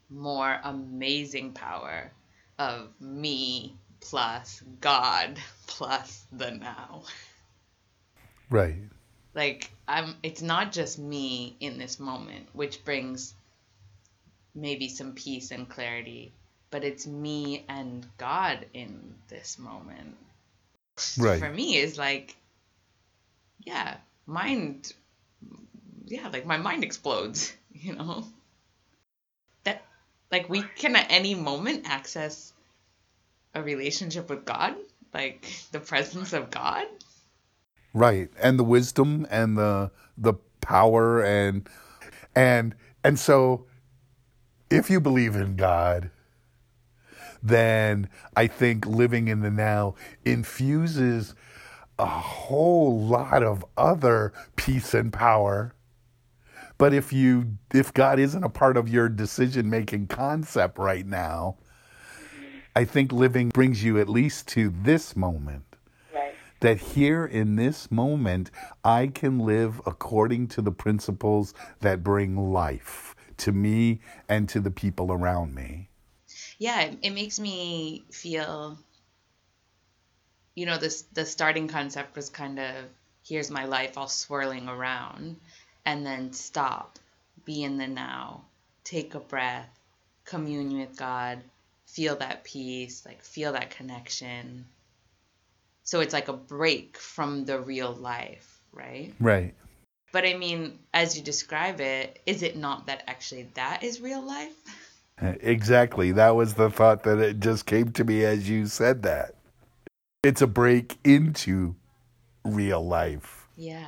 more 0.10 0.60
amazing 0.66 1.54
power 1.54 2.12
of 2.60 2.90
me 3.00 3.78
plus 4.02 4.62
God 4.82 5.40
plus 5.68 6.26
the 6.34 6.52
now. 6.52 7.04
Right. 8.50 8.76
Like 9.34 9.72
I'm 9.88 10.16
it's 10.24 10.42
not 10.42 10.72
just 10.72 10.98
me 10.98 11.56
in 11.60 11.78
this 11.78 12.00
moment, 12.00 12.48
which 12.54 12.84
brings 12.86 13.34
maybe 14.54 14.88
some 14.88 15.14
peace 15.14 15.52
and 15.52 15.68
clarity, 15.68 16.32
but 16.72 16.84
it's 16.84 17.06
me 17.06 17.66
and 17.68 18.06
God 18.18 18.66
in 18.74 19.16
this 19.28 19.60
moment. 19.60 20.16
Right. 21.18 21.40
For 21.40 21.50
me 21.50 21.78
is 21.78 21.98
like 21.98 22.36
yeah, 23.60 23.98
mind 24.26 24.94
yeah, 26.06 26.30
like 26.30 26.46
my 26.46 26.58
mind 26.58 26.84
explodes, 26.84 27.54
you 27.74 27.94
know. 27.94 28.26
That 29.64 29.84
like 30.32 30.50
we 30.50 30.62
can 30.62 30.96
at 30.96 31.08
any 31.10 31.36
moment 31.36 31.84
access 31.86 32.54
a 33.54 33.62
relationship 33.62 34.30
with 34.30 34.46
God, 34.46 34.76
like 35.14 35.48
the 35.72 35.80
presence 35.80 36.34
of 36.34 36.52
God. 36.52 36.86
Right. 37.96 38.30
And 38.42 38.60
the 38.60 38.66
wisdom 38.66 39.28
and 39.32 39.58
the 39.58 39.92
the 40.18 40.36
power 40.62 41.24
and 41.24 41.70
and 42.36 42.76
and 43.04 43.20
so 43.20 43.68
if 44.70 44.90
you 44.90 45.02
believe 45.02 45.36
in 45.36 45.56
God, 45.58 46.12
then 47.44 48.10
I 48.36 48.48
think 48.48 48.86
living 48.86 49.28
in 49.28 49.42
the 49.42 49.52
now 49.52 49.96
infuses 50.26 51.36
a 52.00 52.06
whole 52.08 53.00
lot 53.02 53.44
of 53.44 53.66
other 53.78 54.34
peace 54.58 54.94
and 54.94 55.14
power 55.14 55.74
But 56.78 56.94
if 56.94 57.14
you 57.14 57.58
if 57.74 57.94
God 57.94 58.20
isn't 58.20 58.44
a 58.44 58.50
part 58.50 58.78
of 58.78 58.90
your 58.90 59.10
decision 59.10 59.70
making 59.70 60.08
concept 60.08 60.78
right 60.80 61.08
now, 61.08 61.58
I 62.76 62.86
think 62.86 63.12
living 63.12 63.50
brings 63.50 63.84
you 63.84 64.00
at 64.00 64.10
least 64.10 64.48
to 64.50 64.70
this 64.70 65.16
moment. 65.16 65.75
That 66.62 66.78
here 66.80 67.26
in 67.26 67.58
this 67.58 67.92
moment, 67.92 68.50
I 68.84 69.08
can 69.08 69.40
live 69.40 69.82
according 69.86 70.48
to 70.50 70.62
the 70.62 70.72
principles 70.72 71.54
that 71.82 72.04
bring 72.04 72.52
life 72.52 73.16
to 73.38 73.52
me 73.52 74.00
and 74.30 74.48
to 74.50 74.60
the 74.60 74.72
people 74.72 75.12
around 75.12 75.54
me. 75.54 75.90
Yeah, 76.58 76.82
it, 76.82 77.00
it 77.02 77.10
makes 77.12 77.40
me 77.40 78.06
feel 78.12 78.80
you 80.56 80.66
know 80.66 80.78
this 80.78 81.04
the 81.14 81.26
starting 81.26 81.68
concept 81.68 82.16
was 82.16 82.30
kind 82.30 82.60
of 82.60 82.74
here's 83.24 83.52
my 83.52 83.66
life 83.66 83.98
all 83.98 84.08
swirling 84.08 84.68
around 84.68 85.36
and 85.86 86.06
then 86.06 86.32
stop 86.34 86.98
be 87.44 87.64
in 87.64 87.78
the 87.78 87.88
now 87.88 88.44
take 88.84 89.14
a 89.14 89.20
breath 89.20 89.80
commune 90.24 90.80
with 90.80 90.98
god 90.98 91.44
feel 91.86 92.16
that 92.16 92.44
peace 92.44 93.06
like 93.06 93.22
feel 93.22 93.52
that 93.52 93.70
connection 93.70 94.66
so 95.86 96.02
it's 96.02 96.14
like 96.14 96.28
a 96.28 96.34
break 96.34 96.98
from 96.98 97.46
the 97.46 97.58
real 97.60 97.94
life 97.94 98.60
right 98.74 99.14
Right. 99.20 99.54
but 100.12 100.26
i 100.26 100.34
mean 100.34 100.80
as 100.94 101.18
you 101.18 101.24
describe 101.24 101.80
it 101.80 102.20
is 102.26 102.44
it 102.44 102.58
not 102.58 102.88
that 102.88 103.04
actually 103.08 103.44
that 103.54 103.84
is 103.84 104.02
real 104.02 104.22
life 104.22 104.54
uh, 105.22 105.32
Exactly. 105.40 106.12
That 106.12 106.36
was 106.36 106.56
the 106.56 106.70
thought 106.70 107.04
that 107.04 107.20
it 107.20 107.40
just 107.40 107.66
came 107.66 107.94
to 107.94 108.04
me 108.04 108.26
as 108.26 108.50
you 108.50 108.68
said 108.68 109.04
that. 109.04 109.36
It's 110.24 110.42
a 110.42 110.48
break 110.48 110.98
into 111.06 111.76
real 112.44 112.86
life. 112.86 113.48
yeah 113.56 113.88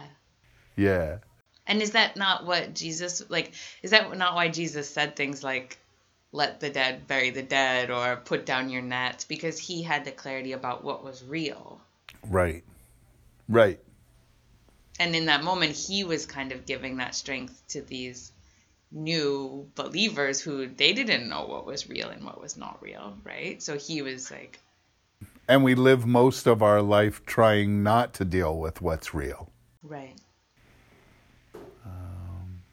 Yeah. 0.77 1.17
And 1.65 1.81
is 1.81 1.91
that 1.91 2.15
not 2.15 2.45
what 2.45 2.73
Jesus 2.73 3.29
like 3.29 3.51
is 3.83 3.91
that 3.91 4.15
not 4.17 4.35
why 4.35 4.47
Jesus 4.47 4.87
said 4.89 5.17
things 5.17 5.43
like 5.43 5.77
let 6.31 6.61
the 6.61 6.69
dead 6.69 7.07
bury 7.07 7.31
the 7.31 7.43
dead 7.43 7.91
or 7.91 8.15
put 8.15 8.45
down 8.45 8.69
your 8.69 8.81
nets 8.81 9.25
because 9.25 9.59
he 9.59 9.83
had 9.83 10.05
the 10.05 10.11
clarity 10.11 10.53
about 10.53 10.81
what 10.85 11.03
was 11.03 11.25
real. 11.25 11.81
Right. 12.29 12.63
Right. 13.49 13.79
And 14.99 15.15
in 15.15 15.25
that 15.25 15.43
moment 15.43 15.73
he 15.73 16.03
was 16.03 16.25
kind 16.25 16.51
of 16.51 16.65
giving 16.65 16.97
that 16.97 17.15
strength 17.15 17.63
to 17.69 17.81
these 17.81 18.31
new 18.91 19.69
believers 19.75 20.39
who 20.41 20.67
they 20.67 20.93
didn't 20.93 21.29
know 21.29 21.45
what 21.45 21.65
was 21.65 21.89
real 21.89 22.09
and 22.09 22.23
what 22.23 22.39
was 22.41 22.57
not 22.57 22.81
real, 22.81 23.17
right? 23.23 23.61
So 23.61 23.77
he 23.77 24.01
was 24.01 24.31
like 24.31 24.59
And 25.47 25.63
we 25.63 25.75
live 25.75 26.05
most 26.05 26.47
of 26.47 26.61
our 26.61 26.81
life 26.81 27.25
trying 27.25 27.83
not 27.83 28.13
to 28.15 28.25
deal 28.25 28.57
with 28.59 28.81
what's 28.81 29.13
real 29.13 29.51
right. 29.83 30.15
Um, 31.85 32.63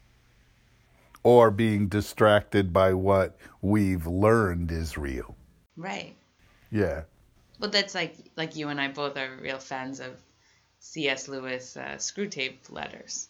or 1.23 1.51
being 1.51 1.87
distracted 1.87 2.73
by 2.73 2.93
what 2.93 3.37
we've 3.61 4.07
learned 4.07 4.71
is 4.71 4.97
real. 4.97 5.35
Right. 5.77 6.15
Yeah. 6.71 7.03
Well, 7.59 7.69
that's 7.69 7.95
like 7.95 8.15
like 8.35 8.55
you 8.55 8.69
and 8.69 8.79
I 8.81 8.89
both 8.89 9.17
are 9.17 9.35
real 9.41 9.59
fans 9.59 9.99
of 9.99 10.15
C.S. 10.79 11.27
Lewis 11.27 11.77
uh, 11.77 11.95
Screwtape 11.97 12.69
Letters. 12.69 13.29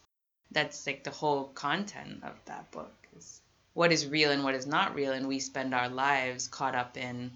That's 0.51 0.85
like 0.87 1.03
the 1.03 1.11
whole 1.11 1.45
content 1.45 2.23
of 2.23 2.33
that 2.45 2.71
book 2.71 2.93
is 3.17 3.41
what 3.73 3.91
is 3.91 4.07
real 4.07 4.31
and 4.31 4.43
what 4.43 4.55
is 4.55 4.65
not 4.65 4.95
real, 4.95 5.13
and 5.13 5.27
we 5.27 5.39
spend 5.39 5.73
our 5.73 5.89
lives 5.89 6.47
caught 6.47 6.75
up 6.75 6.97
in 6.97 7.31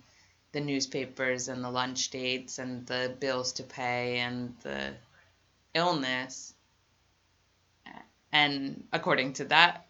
the 0.51 0.62
newspapers 0.62 1.48
and 1.48 1.63
the 1.63 1.69
lunch 1.69 2.10
dates 2.10 2.58
and 2.58 2.86
the 2.88 3.15
bills 3.19 3.54
to 3.54 3.63
pay 3.63 4.19
and 4.19 4.56
the 4.63 4.93
illness. 5.73 6.54
And 8.32 8.84
according 8.91 9.34
to 9.34 9.45
that 9.45 9.88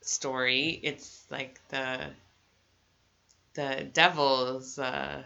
story, 0.00 0.80
it's 0.82 1.24
like 1.30 1.60
the 1.68 2.10
the 3.54 3.88
devil's 3.92 4.78
uh, 4.78 5.22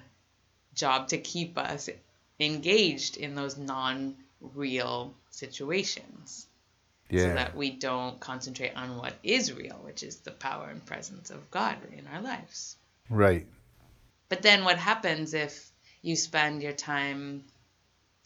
job 0.74 1.08
to 1.08 1.18
keep 1.18 1.56
us 1.58 1.88
engaged 2.40 3.16
in 3.16 3.34
those 3.34 3.56
non-real 3.56 5.14
situations 5.30 6.46
Yeah. 7.10 7.20
so 7.22 7.34
that 7.34 7.56
we 7.56 7.70
don't 7.70 8.18
concentrate 8.18 8.74
on 8.74 8.96
what 8.96 9.14
is 9.22 9.52
real 9.52 9.78
which 9.84 10.02
is 10.02 10.16
the 10.20 10.30
power 10.30 10.68
and 10.68 10.84
presence 10.84 11.30
of 11.30 11.50
god 11.50 11.76
in 11.92 12.06
our 12.08 12.20
lives 12.22 12.76
right. 13.08 13.46
but 14.28 14.42
then 14.42 14.64
what 14.64 14.78
happens 14.78 15.34
if 15.34 15.70
you 16.02 16.16
spend 16.16 16.62
your 16.62 16.72
time 16.72 17.44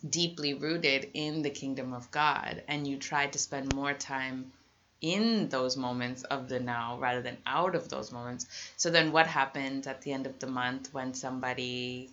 deeply 0.09 0.55
rooted 0.55 1.11
in 1.15 1.43
the 1.43 1.51
kingdom 1.51 1.93
of 1.93 2.11
god 2.11 2.63
and 2.69 2.87
you 2.87 2.97
try 2.97 3.27
to 3.27 3.39
spend 3.39 3.75
more 3.75 3.93
time 3.93 4.53
in 5.01 5.49
those 5.49 5.77
moments 5.77 6.23
of 6.25 6.49
the 6.49 6.59
now 6.61 6.99
rather 6.99 7.23
than 7.23 7.37
out 7.47 7.75
of 7.75 7.89
those 7.89 8.11
moments. 8.11 8.47
So 8.77 8.91
then 8.91 9.13
what 9.13 9.27
happens 9.27 9.87
at 9.87 10.03
the 10.03 10.13
end 10.13 10.27
of 10.27 10.39
the 10.41 10.49
month 10.49 10.93
when 10.93 11.15
somebody 11.15 12.11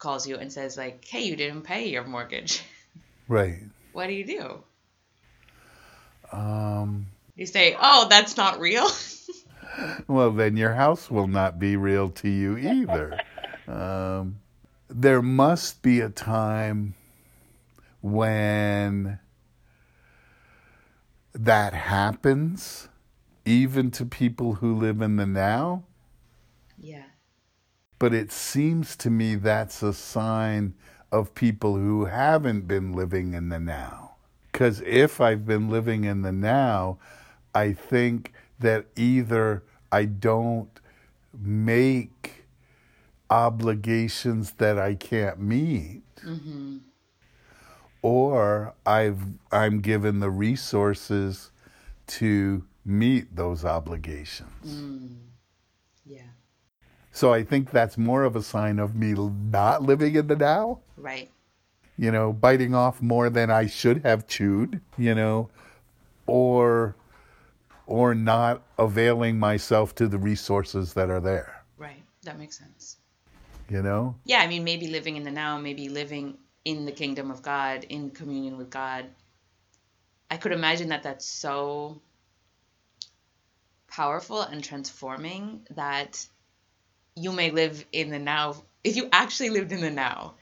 calls 0.00 0.26
you 0.26 0.36
and 0.36 0.52
says 0.52 0.76
like, 0.76 1.04
"Hey, 1.04 1.22
you 1.22 1.36
didn't 1.36 1.62
pay 1.62 1.88
your 1.88 2.04
mortgage." 2.04 2.62
Right. 3.28 3.60
What 3.92 4.08
do 4.08 4.12
you 4.12 4.24
do? 4.26 4.64
Um 6.32 7.06
You 7.36 7.46
say, 7.46 7.76
"Oh, 7.80 8.08
that's 8.10 8.36
not 8.36 8.58
real." 8.58 8.88
well 10.08 10.32
then 10.32 10.56
your 10.56 10.74
house 10.74 11.08
will 11.08 11.28
not 11.28 11.60
be 11.60 11.76
real 11.76 12.08
to 12.08 12.28
you 12.28 12.56
either. 12.56 13.20
Um 13.68 14.40
there 14.88 15.22
must 15.22 15.80
be 15.82 16.00
a 16.00 16.08
time 16.08 16.94
when 18.00 19.20
that 21.32 21.72
happens 21.72 22.88
even 23.44 23.90
to 23.92 24.04
people 24.04 24.54
who 24.54 24.74
live 24.74 25.00
in 25.00 25.16
the 25.16 25.26
now. 25.26 25.84
But 28.00 28.14
it 28.14 28.32
seems 28.32 28.96
to 28.96 29.10
me 29.10 29.36
that's 29.36 29.82
a 29.82 29.92
sign 29.92 30.74
of 31.12 31.34
people 31.34 31.76
who 31.76 32.06
haven't 32.06 32.66
been 32.66 32.94
living 32.94 33.34
in 33.34 33.50
the 33.50 33.60
now. 33.60 34.14
Because 34.50 34.80
if 34.80 35.20
I've 35.20 35.46
been 35.46 35.68
living 35.68 36.04
in 36.04 36.22
the 36.22 36.32
now, 36.32 36.98
I 37.54 37.74
think 37.74 38.32
that 38.58 38.86
either 38.96 39.62
I 39.92 40.06
don't 40.06 40.70
make 41.38 42.46
obligations 43.28 44.52
that 44.52 44.78
I 44.78 44.94
can't 44.94 45.38
meet, 45.38 46.02
mm-hmm. 46.24 46.78
or 48.00 48.74
I've 48.86 49.20
I'm 49.52 49.80
given 49.80 50.20
the 50.20 50.30
resources 50.30 51.50
to 52.06 52.64
meet 52.84 53.36
those 53.36 53.64
obligations. 53.64 54.66
Mm. 54.66 55.16
Yeah. 56.06 56.22
So 57.12 57.32
I 57.32 57.42
think 57.42 57.70
that's 57.70 57.98
more 57.98 58.22
of 58.24 58.36
a 58.36 58.42
sign 58.42 58.78
of 58.78 58.94
me 58.94 59.12
not 59.14 59.82
living 59.82 60.14
in 60.14 60.26
the 60.28 60.36
now, 60.36 60.80
Right. 60.96 61.30
you 61.96 62.10
know, 62.10 62.32
biting 62.32 62.74
off 62.74 63.02
more 63.02 63.28
than 63.30 63.50
I 63.50 63.66
should 63.66 64.02
have 64.04 64.26
chewed, 64.28 64.80
you 64.96 65.14
know, 65.14 65.50
or 66.26 66.94
or 67.86 68.14
not 68.14 68.62
availing 68.78 69.38
myself 69.40 69.94
to 69.96 70.06
the 70.06 70.18
resources 70.18 70.94
that 70.94 71.10
are 71.10 71.20
there, 71.20 71.64
Right. 71.76 72.04
That 72.22 72.38
makes 72.38 72.56
sense. 72.56 72.98
you 73.68 73.82
know? 73.82 74.14
Yeah, 74.24 74.38
I 74.40 74.46
mean, 74.46 74.62
maybe 74.62 74.86
living 74.86 75.16
in 75.16 75.24
the 75.24 75.30
now, 75.32 75.58
maybe 75.58 75.88
living 75.88 76.38
in 76.64 76.84
the 76.84 76.92
kingdom 76.92 77.30
of 77.32 77.42
God, 77.42 77.84
in 77.88 78.10
communion 78.10 78.56
with 78.58 78.70
God. 78.70 79.06
I 80.30 80.36
could 80.36 80.52
imagine 80.52 80.88
that 80.90 81.02
that's 81.02 81.26
so 81.26 82.00
powerful 83.88 84.42
and 84.42 84.62
transforming 84.62 85.66
that 85.70 86.24
you 87.16 87.32
may 87.32 87.50
live 87.50 87.84
in 87.92 88.10
the 88.10 88.18
now. 88.18 88.62
If 88.82 88.96
you 88.96 89.08
actually 89.12 89.50
lived 89.50 89.72
in 89.72 89.80
the 89.80 89.90
now, 89.90 90.34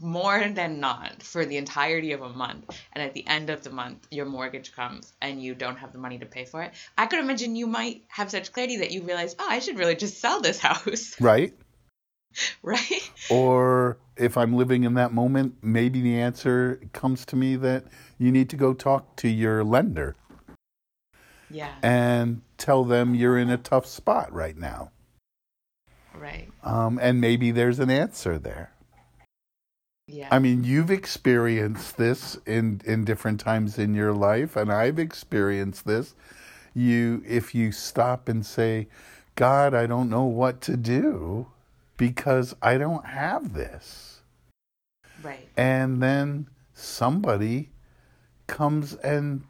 more 0.00 0.48
than 0.48 0.80
not, 0.80 1.22
for 1.22 1.44
the 1.44 1.56
entirety 1.56 2.12
of 2.12 2.22
a 2.22 2.28
month, 2.28 2.76
and 2.92 3.02
at 3.02 3.14
the 3.14 3.26
end 3.26 3.50
of 3.50 3.62
the 3.64 3.70
month, 3.70 4.06
your 4.10 4.26
mortgage 4.26 4.74
comes 4.74 5.12
and 5.20 5.42
you 5.42 5.54
don't 5.54 5.76
have 5.76 5.92
the 5.92 5.98
money 5.98 6.18
to 6.18 6.26
pay 6.26 6.44
for 6.44 6.62
it, 6.62 6.72
I 6.96 7.06
could 7.06 7.18
imagine 7.18 7.56
you 7.56 7.66
might 7.66 8.04
have 8.08 8.30
such 8.30 8.52
clarity 8.52 8.78
that 8.78 8.92
you 8.92 9.02
realize, 9.02 9.34
oh, 9.38 9.46
I 9.48 9.58
should 9.58 9.78
really 9.78 9.96
just 9.96 10.20
sell 10.20 10.40
this 10.40 10.58
house, 10.68 11.20
Right? 11.20 11.54
right? 12.62 13.10
Or 13.30 13.98
if 14.16 14.36
I'm 14.36 14.54
living 14.54 14.84
in 14.84 14.94
that 14.94 15.12
moment, 15.12 15.56
maybe 15.62 16.00
the 16.00 16.18
answer 16.18 16.80
comes 16.92 17.24
to 17.26 17.36
me 17.36 17.56
that 17.56 17.84
you 18.18 18.30
need 18.32 18.50
to 18.50 18.56
go 18.56 18.74
talk 18.74 19.16
to 19.16 19.28
your 19.28 19.64
lender 19.64 20.16
Yeah. 21.50 21.74
and 21.82 22.42
tell 22.56 22.84
them 22.84 23.14
you're 23.14 23.38
in 23.38 23.50
a 23.50 23.58
tough 23.58 23.86
spot 23.86 24.32
right 24.32 24.56
now. 24.56 24.90
Right. 26.14 26.48
Um, 26.62 26.98
and 27.00 27.20
maybe 27.20 27.50
there's 27.50 27.78
an 27.78 27.90
answer 27.90 28.38
there. 28.38 28.72
Yeah. 30.06 30.28
I 30.30 30.38
mean, 30.38 30.64
you've 30.64 30.90
experienced 30.90 31.96
this 31.96 32.36
in 32.44 32.82
in 32.84 33.04
different 33.04 33.40
times 33.40 33.78
in 33.78 33.94
your 33.94 34.12
life, 34.12 34.56
and 34.56 34.70
I've 34.72 34.98
experienced 34.98 35.86
this. 35.86 36.14
You, 36.74 37.22
if 37.26 37.54
you 37.54 37.72
stop 37.72 38.28
and 38.28 38.44
say, 38.44 38.88
"God, 39.36 39.74
I 39.74 39.86
don't 39.86 40.10
know 40.10 40.24
what 40.24 40.60
to 40.62 40.76
do 40.76 41.46
because 41.96 42.54
I 42.60 42.78
don't 42.78 43.06
have 43.06 43.54
this," 43.54 44.20
right. 45.22 45.48
and 45.56 46.02
then 46.02 46.48
somebody 46.74 47.70
comes 48.46 48.94
and 48.94 49.44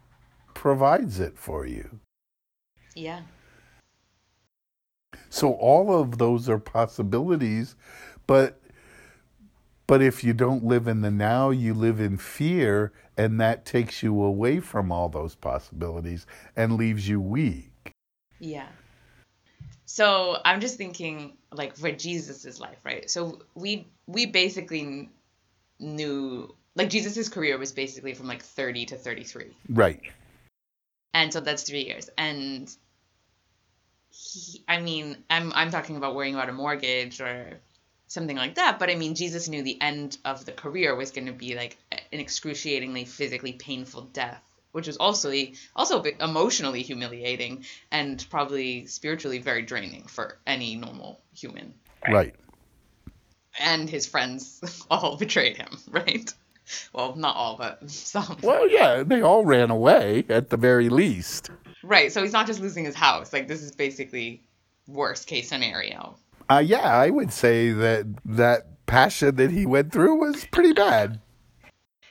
provides 0.53 1.19
it 1.19 1.37
for 1.37 1.65
you. 1.65 1.99
Yeah. 2.95 3.21
So 5.33 5.53
all 5.53 5.91
of 5.99 6.19
those 6.19 6.47
are 6.47 6.59
possibilities, 6.59 7.75
but 8.27 8.61
but 9.87 9.99
if 9.99 10.23
you 10.23 10.31
don't 10.31 10.63
live 10.63 10.87
in 10.87 11.01
the 11.01 11.09
now, 11.09 11.49
you 11.49 11.73
live 11.73 11.99
in 11.99 12.17
fear 12.17 12.93
and 13.17 13.41
that 13.41 13.65
takes 13.65 14.03
you 14.03 14.21
away 14.21 14.59
from 14.59 14.91
all 14.91 15.09
those 15.09 15.33
possibilities 15.33 16.27
and 16.55 16.73
leaves 16.77 17.09
you 17.09 17.19
weak. 17.19 17.71
Yeah. 18.39 18.67
So 19.85 20.37
I'm 20.45 20.61
just 20.61 20.77
thinking, 20.77 21.35
like 21.51 21.75
for 21.77 21.91
Jesus's 21.91 22.59
life, 22.59 22.77
right? 22.83 23.09
So 23.09 23.41
we 23.55 23.87
we 24.05 24.27
basically 24.27 25.09
knew, 25.79 26.55
like 26.75 26.91
Jesus's 26.91 27.27
career 27.27 27.57
was 27.57 27.71
basically 27.71 28.13
from 28.13 28.27
like 28.27 28.43
30 28.43 28.85
to 28.85 28.97
33, 28.97 29.47
Right. 29.69 29.99
and 31.15 31.33
so 31.33 31.39
that's 31.39 31.63
three 31.63 31.85
years. 31.85 32.11
And 32.19 32.71
he, 34.13 34.63
I 34.67 34.79
mean, 34.79 35.17
I'm 35.29 35.51
I'm 35.53 35.71
talking 35.71 35.97
about 35.97 36.15
worrying 36.15 36.35
about 36.35 36.49
a 36.49 36.53
mortgage 36.53 37.19
or 37.19 37.59
something 38.07 38.37
like 38.37 38.55
that. 38.55 38.79
But 38.79 38.89
I 38.89 38.95
mean, 38.95 39.15
Jesus 39.15 39.49
knew 39.49 39.63
the 39.63 39.81
end 39.81 40.17
of 40.23 40.45
the 40.45 40.51
career 40.51 40.95
was 40.95 41.11
going 41.11 41.27
to 41.27 41.33
be 41.33 41.55
like 41.55 41.77
an 41.91 42.19
excruciatingly 42.19 43.05
physically 43.05 43.53
painful 43.53 44.03
death, 44.13 44.43
which 44.71 44.87
was 44.87 44.97
also 44.97 45.33
also 45.75 45.99
a 45.99 46.03
bit 46.03 46.21
emotionally 46.21 46.83
humiliating 46.83 47.65
and 47.91 48.23
probably 48.29 48.85
spiritually 48.85 49.39
very 49.39 49.63
draining 49.63 50.05
for 50.05 50.37
any 50.45 50.75
normal 50.75 51.19
human. 51.35 51.73
Right. 52.07 52.35
And 53.59 53.89
his 53.89 54.05
friends 54.05 54.61
all 54.91 55.17
betrayed 55.17 55.57
him, 55.57 55.69
right? 55.89 56.31
Well, 56.93 57.15
not 57.15 57.35
all, 57.35 57.57
but 57.57 57.89
some. 57.89 58.37
Well, 58.43 58.69
yeah, 58.69 59.03
they 59.03 59.21
all 59.21 59.43
ran 59.43 59.71
away 59.71 60.23
at 60.29 60.49
the 60.49 60.57
very 60.57 60.89
least. 60.89 61.49
Right. 61.83 62.11
So 62.11 62.23
he's 62.23 62.33
not 62.33 62.47
just 62.47 62.59
losing 62.61 62.85
his 62.85 62.95
house. 62.95 63.33
Like 63.33 63.47
this 63.47 63.61
is 63.61 63.71
basically 63.71 64.41
worst 64.87 65.27
case 65.27 65.49
scenario. 65.49 66.15
Uh, 66.49 66.63
yeah, 66.65 66.97
I 66.97 67.09
would 67.09 67.31
say 67.31 67.71
that 67.71 68.05
that 68.25 68.85
passion 68.85 69.35
that 69.35 69.51
he 69.51 69.65
went 69.65 69.91
through 69.91 70.15
was 70.15 70.45
pretty 70.45 70.73
bad. 70.73 71.19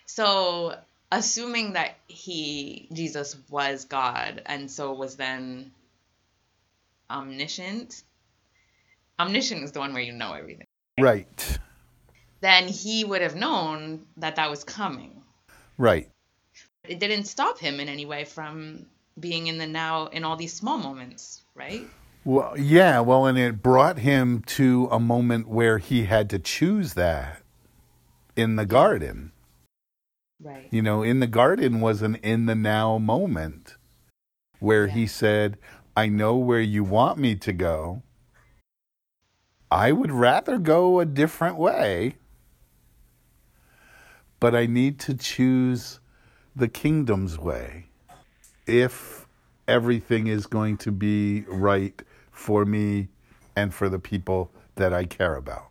So, 0.07 0.75
assuming 1.11 1.75
that 1.75 1.97
he, 2.09 2.89
Jesus, 2.93 3.37
was 3.51 3.85
God 3.85 4.43
and 4.47 4.71
so 4.71 4.93
was 4.93 5.17
then 5.17 5.73
omniscient, 7.11 8.03
omniscient 9.19 9.63
is 9.63 9.73
the 9.73 9.81
one 9.81 9.93
where 9.93 10.03
you 10.03 10.13
know 10.13 10.33
everything, 10.33 10.67
Right. 10.99 11.59
then 12.41 12.69
he 12.69 13.05
would 13.05 13.23
have 13.23 13.37
known 13.37 14.07
that 14.19 14.37
that 14.37 14.51
was 14.51 14.65
coming. 14.65 15.23
Right. 15.79 16.11
It 16.85 16.99
didn't 16.99 17.25
stop 17.25 17.59
him 17.59 17.81
in 17.81 17.89
any 17.89 18.07
way 18.07 18.25
from 18.25 18.87
being 19.19 19.47
in 19.47 19.59
the 19.59 19.67
now 19.67 20.07
in 20.07 20.25
all 20.25 20.37
these 20.37 20.53
small 20.53 20.79
moments, 20.79 21.43
right? 21.55 21.83
Well, 22.25 22.57
yeah, 22.57 23.01
well, 23.01 23.27
and 23.27 23.37
it 23.37 23.63
brought 23.63 23.99
him 23.99 24.43
to 24.47 24.89
a 24.93 25.01
moment 25.01 25.49
where 25.49 25.79
he 25.79 26.05
had 26.05 26.31
to 26.31 26.39
choose 26.39 26.95
that 26.95 27.43
in 28.37 28.57
the 28.57 28.67
garden. 28.67 29.33
Right. 30.41 30.69
You 30.71 30.83
know, 30.83 31.03
in 31.03 31.21
the 31.21 31.27
garden 31.27 31.81
was 31.81 32.03
an 32.03 32.17
in 32.17 32.47
the 32.47 32.55
now 32.55 32.99
moment 32.99 33.77
where 34.61 34.87
Yeah. 34.87 34.95
he 34.95 35.07
said, 35.07 35.59
I 35.97 36.09
know 36.09 36.37
where 36.37 36.61
you 36.61 36.85
want 36.85 37.19
me 37.19 37.35
to 37.37 37.53
go. 37.53 38.03
I 39.71 39.93
would 39.93 40.13
rather 40.13 40.59
go 40.59 41.01
a 41.01 41.05
different 41.05 41.57
way, 41.57 42.17
but 44.39 44.55
I 44.55 44.67
need 44.67 44.99
to 45.01 45.15
choose 45.15 45.99
the 46.55 46.69
kingdom's 46.69 47.39
way 47.39 47.87
if 48.67 49.27
everything 49.69 50.27
is 50.27 50.47
going 50.47 50.77
to 50.79 50.93
be 50.93 51.45
right 51.49 52.03
for 52.31 52.65
me 52.65 53.09
and 53.57 53.73
for 53.73 53.89
the 53.89 53.99
people 53.99 54.51
that 54.77 54.93
I 54.93 55.05
care 55.05 55.37
about. 55.37 55.69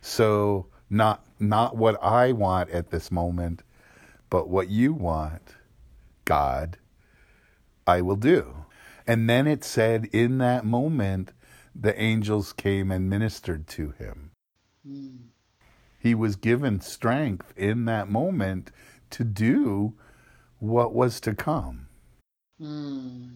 So 0.00 0.66
not 0.90 1.24
not 1.40 1.76
what 1.76 2.02
I 2.02 2.32
want 2.32 2.70
at 2.70 2.90
this 2.90 3.10
moment, 3.10 3.62
but 4.30 4.48
what 4.48 4.68
you 4.68 4.92
want, 4.92 5.54
God, 6.24 6.78
I 7.86 8.00
will 8.00 8.16
do. 8.16 8.64
And 9.06 9.28
then 9.30 9.46
it 9.46 9.64
said 9.64 10.06
in 10.12 10.38
that 10.38 10.64
moment 10.64 11.32
the 11.74 11.98
angels 12.00 12.52
came 12.52 12.90
and 12.90 13.08
ministered 13.08 13.66
to 13.68 13.90
him. 13.92 14.32
Hmm. 14.86 15.16
He 15.98 16.14
was 16.14 16.36
given 16.36 16.80
strength 16.80 17.52
in 17.56 17.84
that 17.86 18.08
moment 18.08 18.70
to 19.10 19.24
do 19.24 19.94
what 20.58 20.92
was 20.92 21.20
to 21.20 21.34
come. 21.34 21.87
Hmm. 22.58 23.28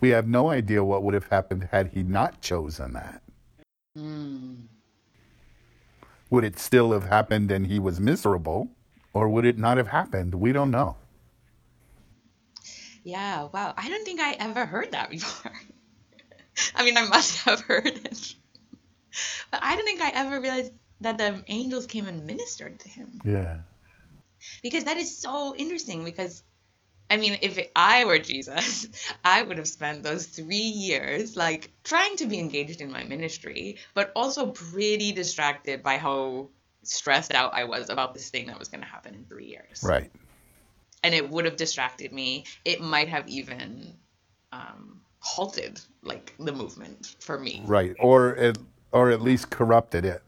We 0.00 0.10
have 0.10 0.28
no 0.28 0.50
idea 0.50 0.84
what 0.84 1.02
would 1.02 1.14
have 1.14 1.28
happened 1.28 1.68
had 1.72 1.88
he 1.88 2.02
not 2.02 2.40
chosen 2.40 2.92
that. 2.92 3.22
Hmm. 3.96 4.54
Would 6.30 6.44
it 6.44 6.58
still 6.58 6.92
have 6.92 7.04
happened 7.04 7.50
and 7.50 7.66
he 7.66 7.78
was 7.78 8.00
miserable? 8.00 8.68
Or 9.12 9.28
would 9.28 9.46
it 9.46 9.56
not 9.56 9.78
have 9.78 9.88
happened? 9.88 10.34
We 10.34 10.52
don't 10.52 10.70
know. 10.70 10.96
Yeah, 13.04 13.44
wow. 13.52 13.72
I 13.76 13.88
don't 13.88 14.04
think 14.04 14.20
I 14.20 14.32
ever 14.32 14.66
heard 14.66 14.92
that 14.92 15.10
before. 15.10 15.52
I 16.74 16.84
mean, 16.84 16.96
I 16.96 17.06
must 17.06 17.38
have 17.44 17.60
heard 17.60 17.86
it. 17.86 18.34
But 19.50 19.60
I 19.62 19.76
don't 19.76 19.84
think 19.84 20.00
I 20.02 20.10
ever 20.10 20.40
realized 20.40 20.72
that 21.00 21.16
the 21.16 21.42
angels 21.46 21.86
came 21.86 22.06
and 22.06 22.26
ministered 22.26 22.80
to 22.80 22.88
him. 22.88 23.20
Yeah. 23.24 23.58
Because 24.62 24.84
that 24.84 24.96
is 24.96 25.18
so 25.18 25.54
interesting 25.56 26.04
because 26.04 26.42
I 27.10 27.16
mean, 27.18 27.38
if 27.42 27.58
I 27.76 28.04
were 28.04 28.18
Jesus, 28.18 28.88
I 29.24 29.42
would 29.42 29.58
have 29.58 29.68
spent 29.68 30.02
those 30.02 30.26
3 30.26 30.56
years 30.56 31.36
like 31.36 31.70
trying 31.84 32.16
to 32.16 32.26
be 32.26 32.38
engaged 32.38 32.80
in 32.80 32.90
my 32.90 33.04
ministry, 33.04 33.76
but 33.94 34.10
also 34.16 34.46
pretty 34.50 35.12
distracted 35.12 35.82
by 35.82 35.98
how 35.98 36.48
stressed 36.82 37.34
out 37.34 37.54
I 37.54 37.64
was 37.64 37.90
about 37.90 38.14
this 38.14 38.30
thing 38.30 38.46
that 38.48 38.58
was 38.58 38.68
going 38.68 38.80
to 38.82 38.86
happen 38.86 39.14
in 39.14 39.24
3 39.24 39.44
years. 39.46 39.82
Right. 39.84 40.10
and 41.02 41.14
it 41.14 41.30
would 41.30 41.44
have 41.44 41.56
distracted 41.56 42.12
me. 42.12 42.44
It 42.64 42.80
might 42.80 43.08
have 43.08 43.28
even 43.28 43.94
um, 44.52 45.00
halted 45.20 45.80
like 46.02 46.34
the 46.38 46.52
movement 46.52 47.14
for 47.20 47.38
me. 47.38 47.62
Right. 47.64 47.94
Or 48.00 48.34
at, 48.36 48.58
or 48.92 49.10
at 49.10 49.20
least 49.22 49.50
corrupted 49.50 50.04
it. 50.04 50.22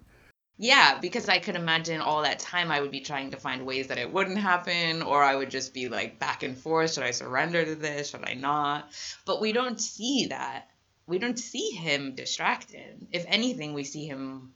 Yeah, 0.61 0.99
because 1.01 1.29
I 1.29 1.39
could 1.39 1.55
imagine 1.55 2.01
all 2.01 2.23
that 2.23 2.41
time 2.41 2.73
I 2.73 2.81
would 2.81 2.91
be 2.91 3.01
trying 3.01 3.31
to 3.31 3.37
find 3.37 3.65
ways 3.65 3.87
that 3.87 3.99
it 3.99 4.13
wouldn't 4.13 4.39
happen, 4.39 5.03
or 5.03 5.23
I 5.23 5.37
would 5.37 5.51
just 5.51 5.73
be 5.73 5.89
like 5.89 6.19
back 6.19 6.43
and 6.43 6.59
forth. 6.59 6.93
Should 6.93 7.05
I 7.05 7.13
surrender 7.13 7.65
to 7.65 7.77
this? 7.77 8.11
Should 8.11 8.29
I 8.29 8.35
not? 8.35 8.91
But 9.25 9.41
we 9.41 9.53
don't 9.53 9.81
see 9.81 10.27
that. 10.31 10.69
We 11.07 11.19
don't 11.19 11.39
see 11.39 11.71
him 11.71 12.17
distracted. 12.17 13.07
If 13.13 13.25
anything, 13.29 13.73
we 13.73 13.85
see 13.85 14.07
him, 14.07 14.53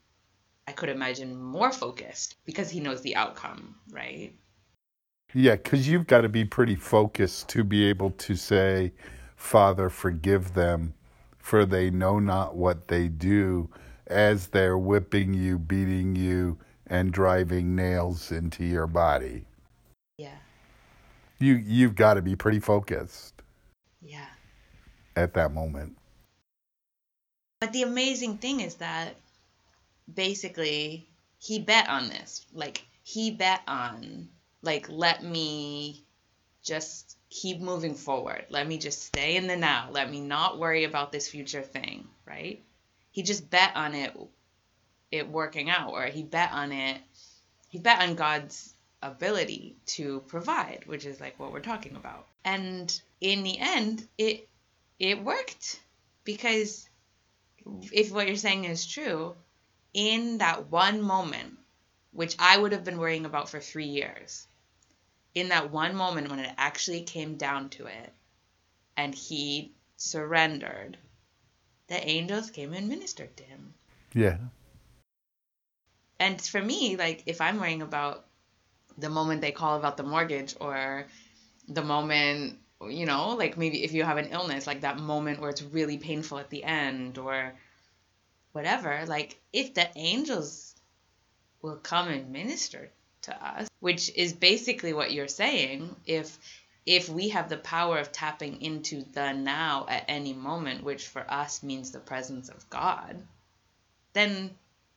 I 0.66 0.72
could 0.72 0.88
imagine, 0.88 1.40
more 1.40 1.70
focused 1.70 2.34
because 2.44 2.68
he 2.68 2.80
knows 2.80 3.02
the 3.02 3.14
outcome, 3.14 3.76
right? 3.90 4.34
Yeah, 5.32 5.54
because 5.54 5.88
you've 5.88 6.08
got 6.08 6.22
to 6.22 6.28
be 6.28 6.44
pretty 6.44 6.74
focused 6.74 7.48
to 7.50 7.62
be 7.62 7.86
able 7.86 8.10
to 8.10 8.34
say, 8.34 8.92
Father, 9.36 9.88
forgive 9.88 10.54
them, 10.54 10.94
for 11.38 11.64
they 11.64 11.90
know 11.90 12.18
not 12.18 12.56
what 12.56 12.88
they 12.88 13.08
do, 13.08 13.70
as 14.12 14.48
they're 14.48 14.78
whipping 14.78 15.34
you, 15.34 15.58
beating 15.58 16.14
you, 16.14 16.58
and 16.86 17.12
driving 17.12 17.74
nails 17.74 18.30
into 18.30 18.64
your 18.64 18.86
body. 18.86 19.44
Yeah. 20.18 20.36
You 21.38 21.54
you've 21.54 21.94
got 21.94 22.14
to 22.14 22.22
be 22.22 22.36
pretty 22.36 22.60
focused 22.60 23.42
Yeah. 24.00 24.26
at 25.16 25.34
that 25.34 25.52
moment. 25.52 25.96
But 27.60 27.72
the 27.72 27.82
amazing 27.82 28.38
thing 28.38 28.60
is 28.60 28.76
that 28.76 29.16
basically 30.12 31.08
he 31.38 31.58
bet 31.60 31.88
on 31.88 32.08
this. 32.08 32.46
Like 32.52 32.84
he 33.02 33.30
bet 33.30 33.62
on 33.66 34.28
like 34.62 34.88
let 34.88 35.24
me 35.24 36.04
just 36.62 37.16
keep 37.30 37.60
moving 37.60 37.94
forward. 37.94 38.44
Let 38.50 38.68
me 38.68 38.78
just 38.78 39.02
stay 39.02 39.36
in 39.36 39.46
the 39.46 39.56
now. 39.56 39.88
Let 39.90 40.10
me 40.10 40.20
not 40.20 40.58
worry 40.58 40.84
about 40.84 41.10
this 41.10 41.28
future 41.28 41.62
thing, 41.62 42.06
right? 42.26 42.62
He 43.12 43.22
just 43.22 43.48
bet 43.48 43.76
on 43.76 43.94
it 43.94 44.16
it 45.10 45.28
working 45.28 45.70
out 45.70 45.92
or 45.92 46.06
he 46.06 46.22
bet 46.22 46.50
on 46.52 46.72
it 46.72 47.00
he 47.68 47.78
bet 47.78 48.00
on 48.00 48.14
God's 48.14 48.74
ability 49.02 49.76
to 49.86 50.20
provide, 50.28 50.84
which 50.86 51.04
is 51.04 51.20
like 51.20 51.38
what 51.38 51.52
we're 51.52 51.60
talking 51.60 51.96
about. 51.96 52.26
And 52.44 53.00
in 53.20 53.42
the 53.42 53.58
end, 53.58 54.06
it 54.18 54.48
it 54.98 55.22
worked 55.22 55.80
because 56.24 56.88
if 57.92 58.12
what 58.12 58.26
you're 58.26 58.36
saying 58.36 58.64
is 58.64 58.86
true, 58.86 59.34
in 59.94 60.38
that 60.38 60.70
one 60.70 61.02
moment, 61.02 61.58
which 62.12 62.36
I 62.38 62.58
would 62.58 62.72
have 62.72 62.84
been 62.84 62.98
worrying 62.98 63.26
about 63.26 63.48
for 63.48 63.60
three 63.60 63.86
years, 63.86 64.46
in 65.34 65.48
that 65.48 65.70
one 65.70 65.94
moment 65.96 66.30
when 66.30 66.38
it 66.38 66.54
actually 66.58 67.02
came 67.02 67.36
down 67.36 67.70
to 67.70 67.86
it 67.86 68.12
and 68.96 69.14
he 69.14 69.72
surrendered, 69.96 70.98
the 71.92 72.08
angels 72.08 72.50
came 72.50 72.72
and 72.72 72.88
ministered 72.88 73.36
to 73.36 73.44
him. 73.44 73.74
Yeah. 74.14 74.38
And 76.18 76.40
for 76.40 76.62
me, 76.62 76.96
like 76.96 77.24
if 77.26 77.42
I'm 77.42 77.60
worrying 77.60 77.82
about 77.82 78.24
the 78.96 79.10
moment 79.10 79.42
they 79.42 79.52
call 79.52 79.76
about 79.76 79.98
the 79.98 80.02
mortgage 80.02 80.54
or 80.58 81.06
the 81.68 81.82
moment, 81.82 82.58
you 82.88 83.04
know, 83.04 83.36
like 83.36 83.58
maybe 83.58 83.84
if 83.84 83.92
you 83.92 84.04
have 84.04 84.16
an 84.16 84.28
illness, 84.30 84.66
like 84.66 84.80
that 84.80 84.98
moment 84.98 85.38
where 85.38 85.50
it's 85.50 85.62
really 85.62 85.98
painful 85.98 86.38
at 86.38 86.48
the 86.48 86.64
end 86.64 87.18
or 87.18 87.52
whatever, 88.52 89.04
like 89.06 89.38
if 89.52 89.74
the 89.74 89.86
angels 89.94 90.74
will 91.60 91.76
come 91.76 92.08
and 92.08 92.30
minister 92.32 92.90
to 93.22 93.46
us, 93.46 93.68
which 93.80 94.10
is 94.16 94.32
basically 94.32 94.94
what 94.94 95.12
you're 95.12 95.28
saying, 95.28 95.94
if 96.06 96.38
if 96.84 97.08
we 97.08 97.28
have 97.28 97.48
the 97.48 97.56
power 97.56 97.98
of 97.98 98.10
tapping 98.10 98.60
into 98.60 99.04
the 99.12 99.32
now 99.32 99.86
at 99.88 100.04
any 100.08 100.32
moment, 100.32 100.82
which 100.82 101.06
for 101.06 101.24
us 101.28 101.62
means 101.62 101.90
the 101.90 102.00
presence 102.00 102.48
of 102.48 102.68
God, 102.70 103.22
then 104.12 104.50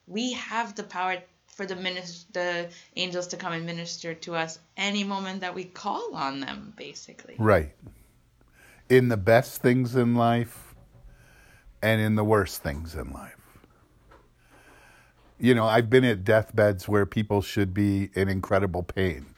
we 0.08 0.34
have 0.34 0.76
the 0.76 0.84
power 0.84 1.18
for 1.48 1.66
the 1.66 1.76
minister, 1.76 2.26
the 2.34 2.70
angels 2.96 3.28
to 3.28 3.38
come 3.38 3.54
and 3.54 3.66
minister 3.66 4.14
to 4.14 4.36
us 4.36 4.60
any 4.76 5.04
moment 5.04 5.42
that 5.42 5.56
we 5.56 5.64
call 5.64 6.16
on 6.16 6.40
them, 6.40 6.74
basically. 6.76 7.36
Right. 7.38 7.72
In 8.90 9.08
the 9.08 9.18
best 9.18 9.62
things 9.62 9.96
in 9.96 10.16
life 10.16 10.76
and 11.82 12.02
in 12.02 12.16
the 12.16 12.24
worst 12.24 12.62
things 12.62 12.96
in 12.96 13.12
life. 13.12 13.34
You 15.40 15.54
know, 15.54 15.66
I've 15.66 15.90
been 15.90 16.04
at 16.04 16.24
deathbeds 16.24 16.88
where 16.88 17.06
people 17.06 17.42
should 17.42 17.74
be 17.74 18.10
in 18.16 18.28
incredible 18.30 18.84
pain. 18.84 19.35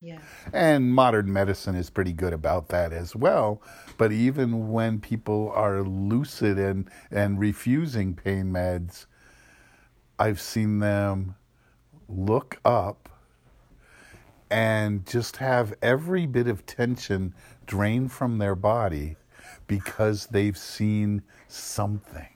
Yeah. 0.00 0.18
And 0.52 0.94
modern 0.94 1.32
medicine 1.32 1.74
is 1.74 1.90
pretty 1.90 2.12
good 2.12 2.32
about 2.32 2.68
that 2.68 2.92
as 2.92 3.16
well. 3.16 3.62
But 3.96 4.12
even 4.12 4.70
when 4.70 5.00
people 5.00 5.50
are 5.54 5.82
lucid 5.82 6.58
and, 6.58 6.90
and 7.10 7.38
refusing 7.38 8.14
pain 8.14 8.52
meds, 8.52 9.06
I've 10.18 10.40
seen 10.40 10.78
them 10.78 11.34
look 12.08 12.60
up 12.64 13.08
and 14.50 15.06
just 15.06 15.36
have 15.38 15.74
every 15.82 16.26
bit 16.26 16.46
of 16.46 16.66
tension 16.66 17.34
drained 17.66 18.12
from 18.12 18.38
their 18.38 18.54
body 18.54 19.16
because 19.66 20.26
they've 20.26 20.56
seen 20.56 21.22
something. 21.48 22.28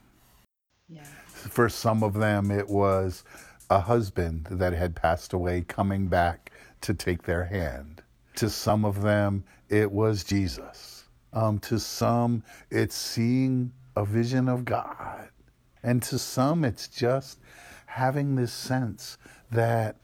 Yeah. 0.89 1.05
For 1.27 1.69
some 1.69 2.03
of 2.03 2.13
them, 2.15 2.51
it 2.51 2.67
was 2.67 3.23
a 3.69 3.79
husband 3.79 4.47
that 4.51 4.73
had 4.73 4.95
passed 4.95 5.31
away 5.31 5.61
coming 5.61 6.07
back 6.07 6.50
to 6.81 6.93
take 6.93 7.23
their 7.23 7.45
hand. 7.45 8.01
To 8.35 8.49
some 8.49 8.85
of 8.85 9.01
them, 9.01 9.43
it 9.69 9.91
was 9.91 10.23
Jesus. 10.23 11.05
Um, 11.33 11.59
to 11.59 11.79
some, 11.79 12.43
it's 12.69 12.95
seeing 12.95 13.71
a 13.95 14.05
vision 14.05 14.49
of 14.49 14.65
God. 14.65 15.29
And 15.83 16.01
to 16.03 16.19
some, 16.19 16.63
it's 16.63 16.87
just 16.87 17.39
having 17.85 18.35
this 18.35 18.53
sense 18.53 19.17
that 19.51 19.97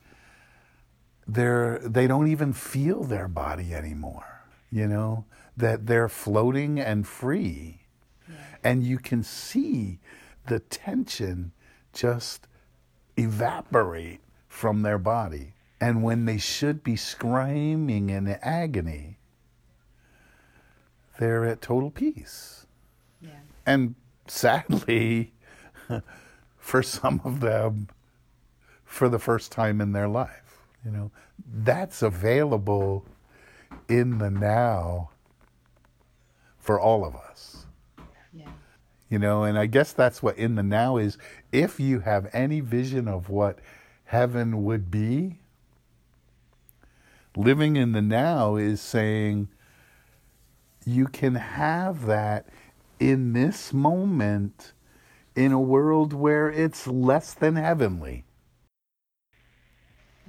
they're, 1.27 1.79
they 1.79 2.07
don't 2.07 2.29
even 2.29 2.53
feel 2.53 3.03
their 3.03 3.27
body 3.27 3.73
anymore, 3.73 4.41
you 4.71 4.87
know, 4.87 5.25
that 5.55 5.87
they're 5.87 6.09
floating 6.09 6.79
and 6.79 7.07
free. 7.07 7.81
And 8.63 8.83
you 8.83 8.97
can 8.97 9.23
see 9.23 9.99
the 10.47 10.59
tension 10.59 11.51
just 11.93 12.47
evaporate 13.17 14.21
from 14.47 14.81
their 14.81 14.97
body. 14.97 15.53
And 15.79 16.03
when 16.03 16.25
they 16.25 16.37
should 16.37 16.83
be 16.83 16.95
screaming 16.95 18.09
in 18.09 18.27
agony, 18.27 19.17
they're 21.19 21.45
at 21.45 21.61
total 21.61 21.91
peace. 21.91 22.65
Yeah. 23.21 23.39
And 23.65 23.95
sadly, 24.27 25.33
for 26.57 26.81
some 26.81 27.21
of 27.23 27.39
them, 27.41 27.89
for 28.85 29.09
the 29.09 29.19
first 29.19 29.51
time 29.51 29.81
in 29.81 29.91
their 29.91 30.07
life, 30.07 30.59
you 30.83 30.91
know, 30.91 31.11
that's 31.53 32.01
available 32.01 33.05
in 33.87 34.17
the 34.17 34.31
now 34.31 35.09
for 36.59 36.79
all 36.79 37.05
of 37.05 37.15
us. 37.15 37.65
Yeah. 38.33 38.49
You 39.09 39.19
know, 39.19 39.43
and 39.43 39.57
I 39.57 39.65
guess 39.65 39.93
that's 39.93 40.21
what 40.21 40.37
in 40.37 40.55
the 40.55 40.63
now 40.63 40.97
is 40.97 41.17
if 41.51 41.79
you 41.79 42.01
have 42.01 42.29
any 42.33 42.59
vision 42.59 43.07
of 43.07 43.29
what 43.29 43.59
heaven 44.05 44.63
would 44.65 44.91
be, 44.91 45.39
living 47.37 47.75
in 47.75 47.91
the 47.91 48.01
now 48.01 48.55
is 48.55 48.81
saying 48.81 49.47
you 50.85 51.05
can 51.05 51.35
have 51.35 52.07
that 52.07 52.47
in 52.99 53.33
this 53.33 53.71
moment 53.71 54.73
in 55.35 55.51
a 55.51 55.59
world 55.59 56.13
where 56.13 56.49
it's 56.49 56.87
less 56.87 57.35
than 57.35 57.55
heavenly. 57.55 58.25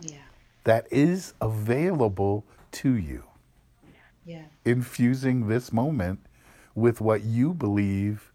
Yeah. 0.03 0.19
That 0.65 0.87
is 0.91 1.33
available 1.41 2.45
to 2.73 2.95
you. 2.95 3.25
Yeah. 4.27 4.43
Infusing 4.67 5.49
this 5.49 5.73
moment 5.73 6.21
with 6.75 7.01
what 7.01 7.25
you 7.25 7.55
believe 7.55 8.31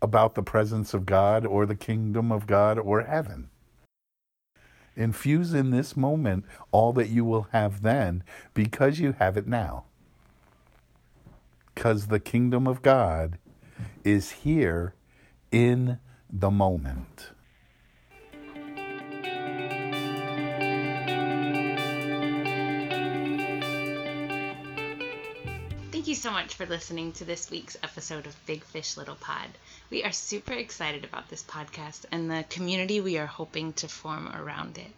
about 0.00 0.36
the 0.36 0.42
presence 0.44 0.94
of 0.94 1.04
God 1.04 1.44
or 1.44 1.66
the 1.66 1.74
kingdom 1.74 2.30
of 2.30 2.46
God 2.46 2.78
or 2.78 3.02
heaven. 3.02 3.50
Infuse 4.98 5.54
in 5.54 5.70
this 5.70 5.96
moment 5.96 6.44
all 6.72 6.92
that 6.94 7.08
you 7.08 7.24
will 7.24 7.46
have 7.52 7.82
then 7.82 8.24
because 8.52 8.98
you 8.98 9.12
have 9.12 9.36
it 9.36 9.46
now. 9.46 9.84
Because 11.72 12.08
the 12.08 12.18
kingdom 12.18 12.66
of 12.66 12.82
God 12.82 13.38
is 14.02 14.32
here 14.32 14.94
in 15.52 16.00
the 16.28 16.50
moment. 16.50 17.30
Thank 25.92 26.08
you 26.08 26.14
so 26.16 26.32
much 26.32 26.54
for 26.54 26.66
listening 26.66 27.12
to 27.12 27.24
this 27.24 27.50
week's 27.52 27.76
episode 27.84 28.26
of 28.26 28.46
Big 28.46 28.64
Fish 28.64 28.96
Little 28.96 29.14
Pod. 29.14 29.50
We 29.90 30.04
are 30.04 30.12
super 30.12 30.52
excited 30.52 31.04
about 31.04 31.30
this 31.30 31.42
podcast 31.42 32.04
and 32.12 32.30
the 32.30 32.44
community 32.50 33.00
we 33.00 33.16
are 33.16 33.24
hoping 33.24 33.72
to 33.74 33.88
form 33.88 34.28
around 34.28 34.76
it. 34.76 34.92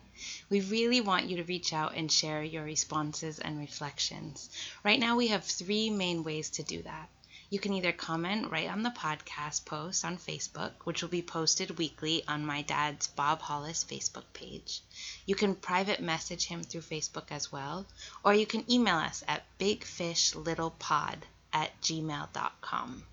We 0.48 0.62
really 0.62 1.00
want 1.00 1.26
you 1.26 1.36
to 1.36 1.44
reach 1.44 1.72
out 1.72 1.94
and 1.94 2.10
share 2.10 2.42
your 2.42 2.64
responses 2.64 3.38
and 3.38 3.60
reflections. 3.60 4.50
Right 4.82 4.98
now, 4.98 5.14
we 5.14 5.28
have 5.28 5.44
three 5.44 5.90
main 5.90 6.24
ways 6.24 6.50
to 6.50 6.64
do 6.64 6.82
that. 6.82 7.08
You 7.50 7.60
can 7.60 7.72
either 7.72 7.92
comment 7.92 8.50
right 8.50 8.68
on 8.68 8.82
the 8.82 8.90
podcast 8.90 9.64
post 9.64 10.04
on 10.04 10.18
Facebook, 10.18 10.72
which 10.82 11.02
will 11.02 11.08
be 11.08 11.22
posted 11.22 11.78
weekly 11.78 12.26
on 12.26 12.44
my 12.44 12.62
dad's 12.62 13.06
Bob 13.06 13.42
Hollis 13.42 13.84
Facebook 13.84 14.24
page. 14.32 14.80
You 15.24 15.36
can 15.36 15.54
private 15.54 16.00
message 16.00 16.46
him 16.46 16.64
through 16.64 16.80
Facebook 16.80 17.30
as 17.30 17.52
well, 17.52 17.86
or 18.24 18.34
you 18.34 18.44
can 18.44 18.68
email 18.68 18.96
us 18.96 19.22
at 19.28 19.44
bigfishlittlepod 19.60 21.18
at 21.52 21.80
gmail.com. 21.80 23.04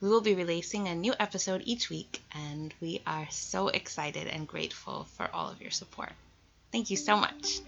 We 0.00 0.08
will 0.08 0.20
be 0.20 0.34
releasing 0.34 0.88
a 0.88 0.94
new 0.94 1.14
episode 1.18 1.62
each 1.64 1.90
week, 1.90 2.22
and 2.32 2.74
we 2.80 3.02
are 3.06 3.26
so 3.30 3.68
excited 3.68 4.26
and 4.26 4.46
grateful 4.46 5.04
for 5.16 5.28
all 5.32 5.50
of 5.50 5.60
your 5.60 5.70
support. 5.70 6.12
Thank 6.72 6.90
you 6.90 6.96
so 6.96 7.16
much. 7.16 7.60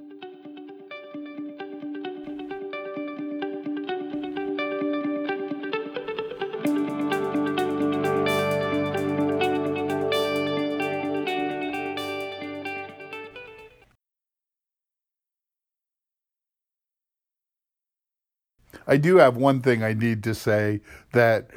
I 18.90 18.96
do 18.96 19.16
have 19.16 19.37
one 19.37 19.61
thing 19.61 19.85
I 19.85 19.92
need 19.92 20.24
to 20.24 20.35
say 20.35 20.81
that 21.12 21.50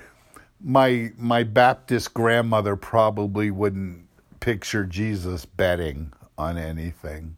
my 0.64 1.12
my 1.18 1.44
Baptist 1.44 2.14
grandmother 2.14 2.76
probably 2.76 3.52
wouldn't 3.52 4.08
picture 4.40 4.86
Jesus 4.86 5.46
betting 5.46 6.14
on 6.38 6.58
anything. 6.58 7.38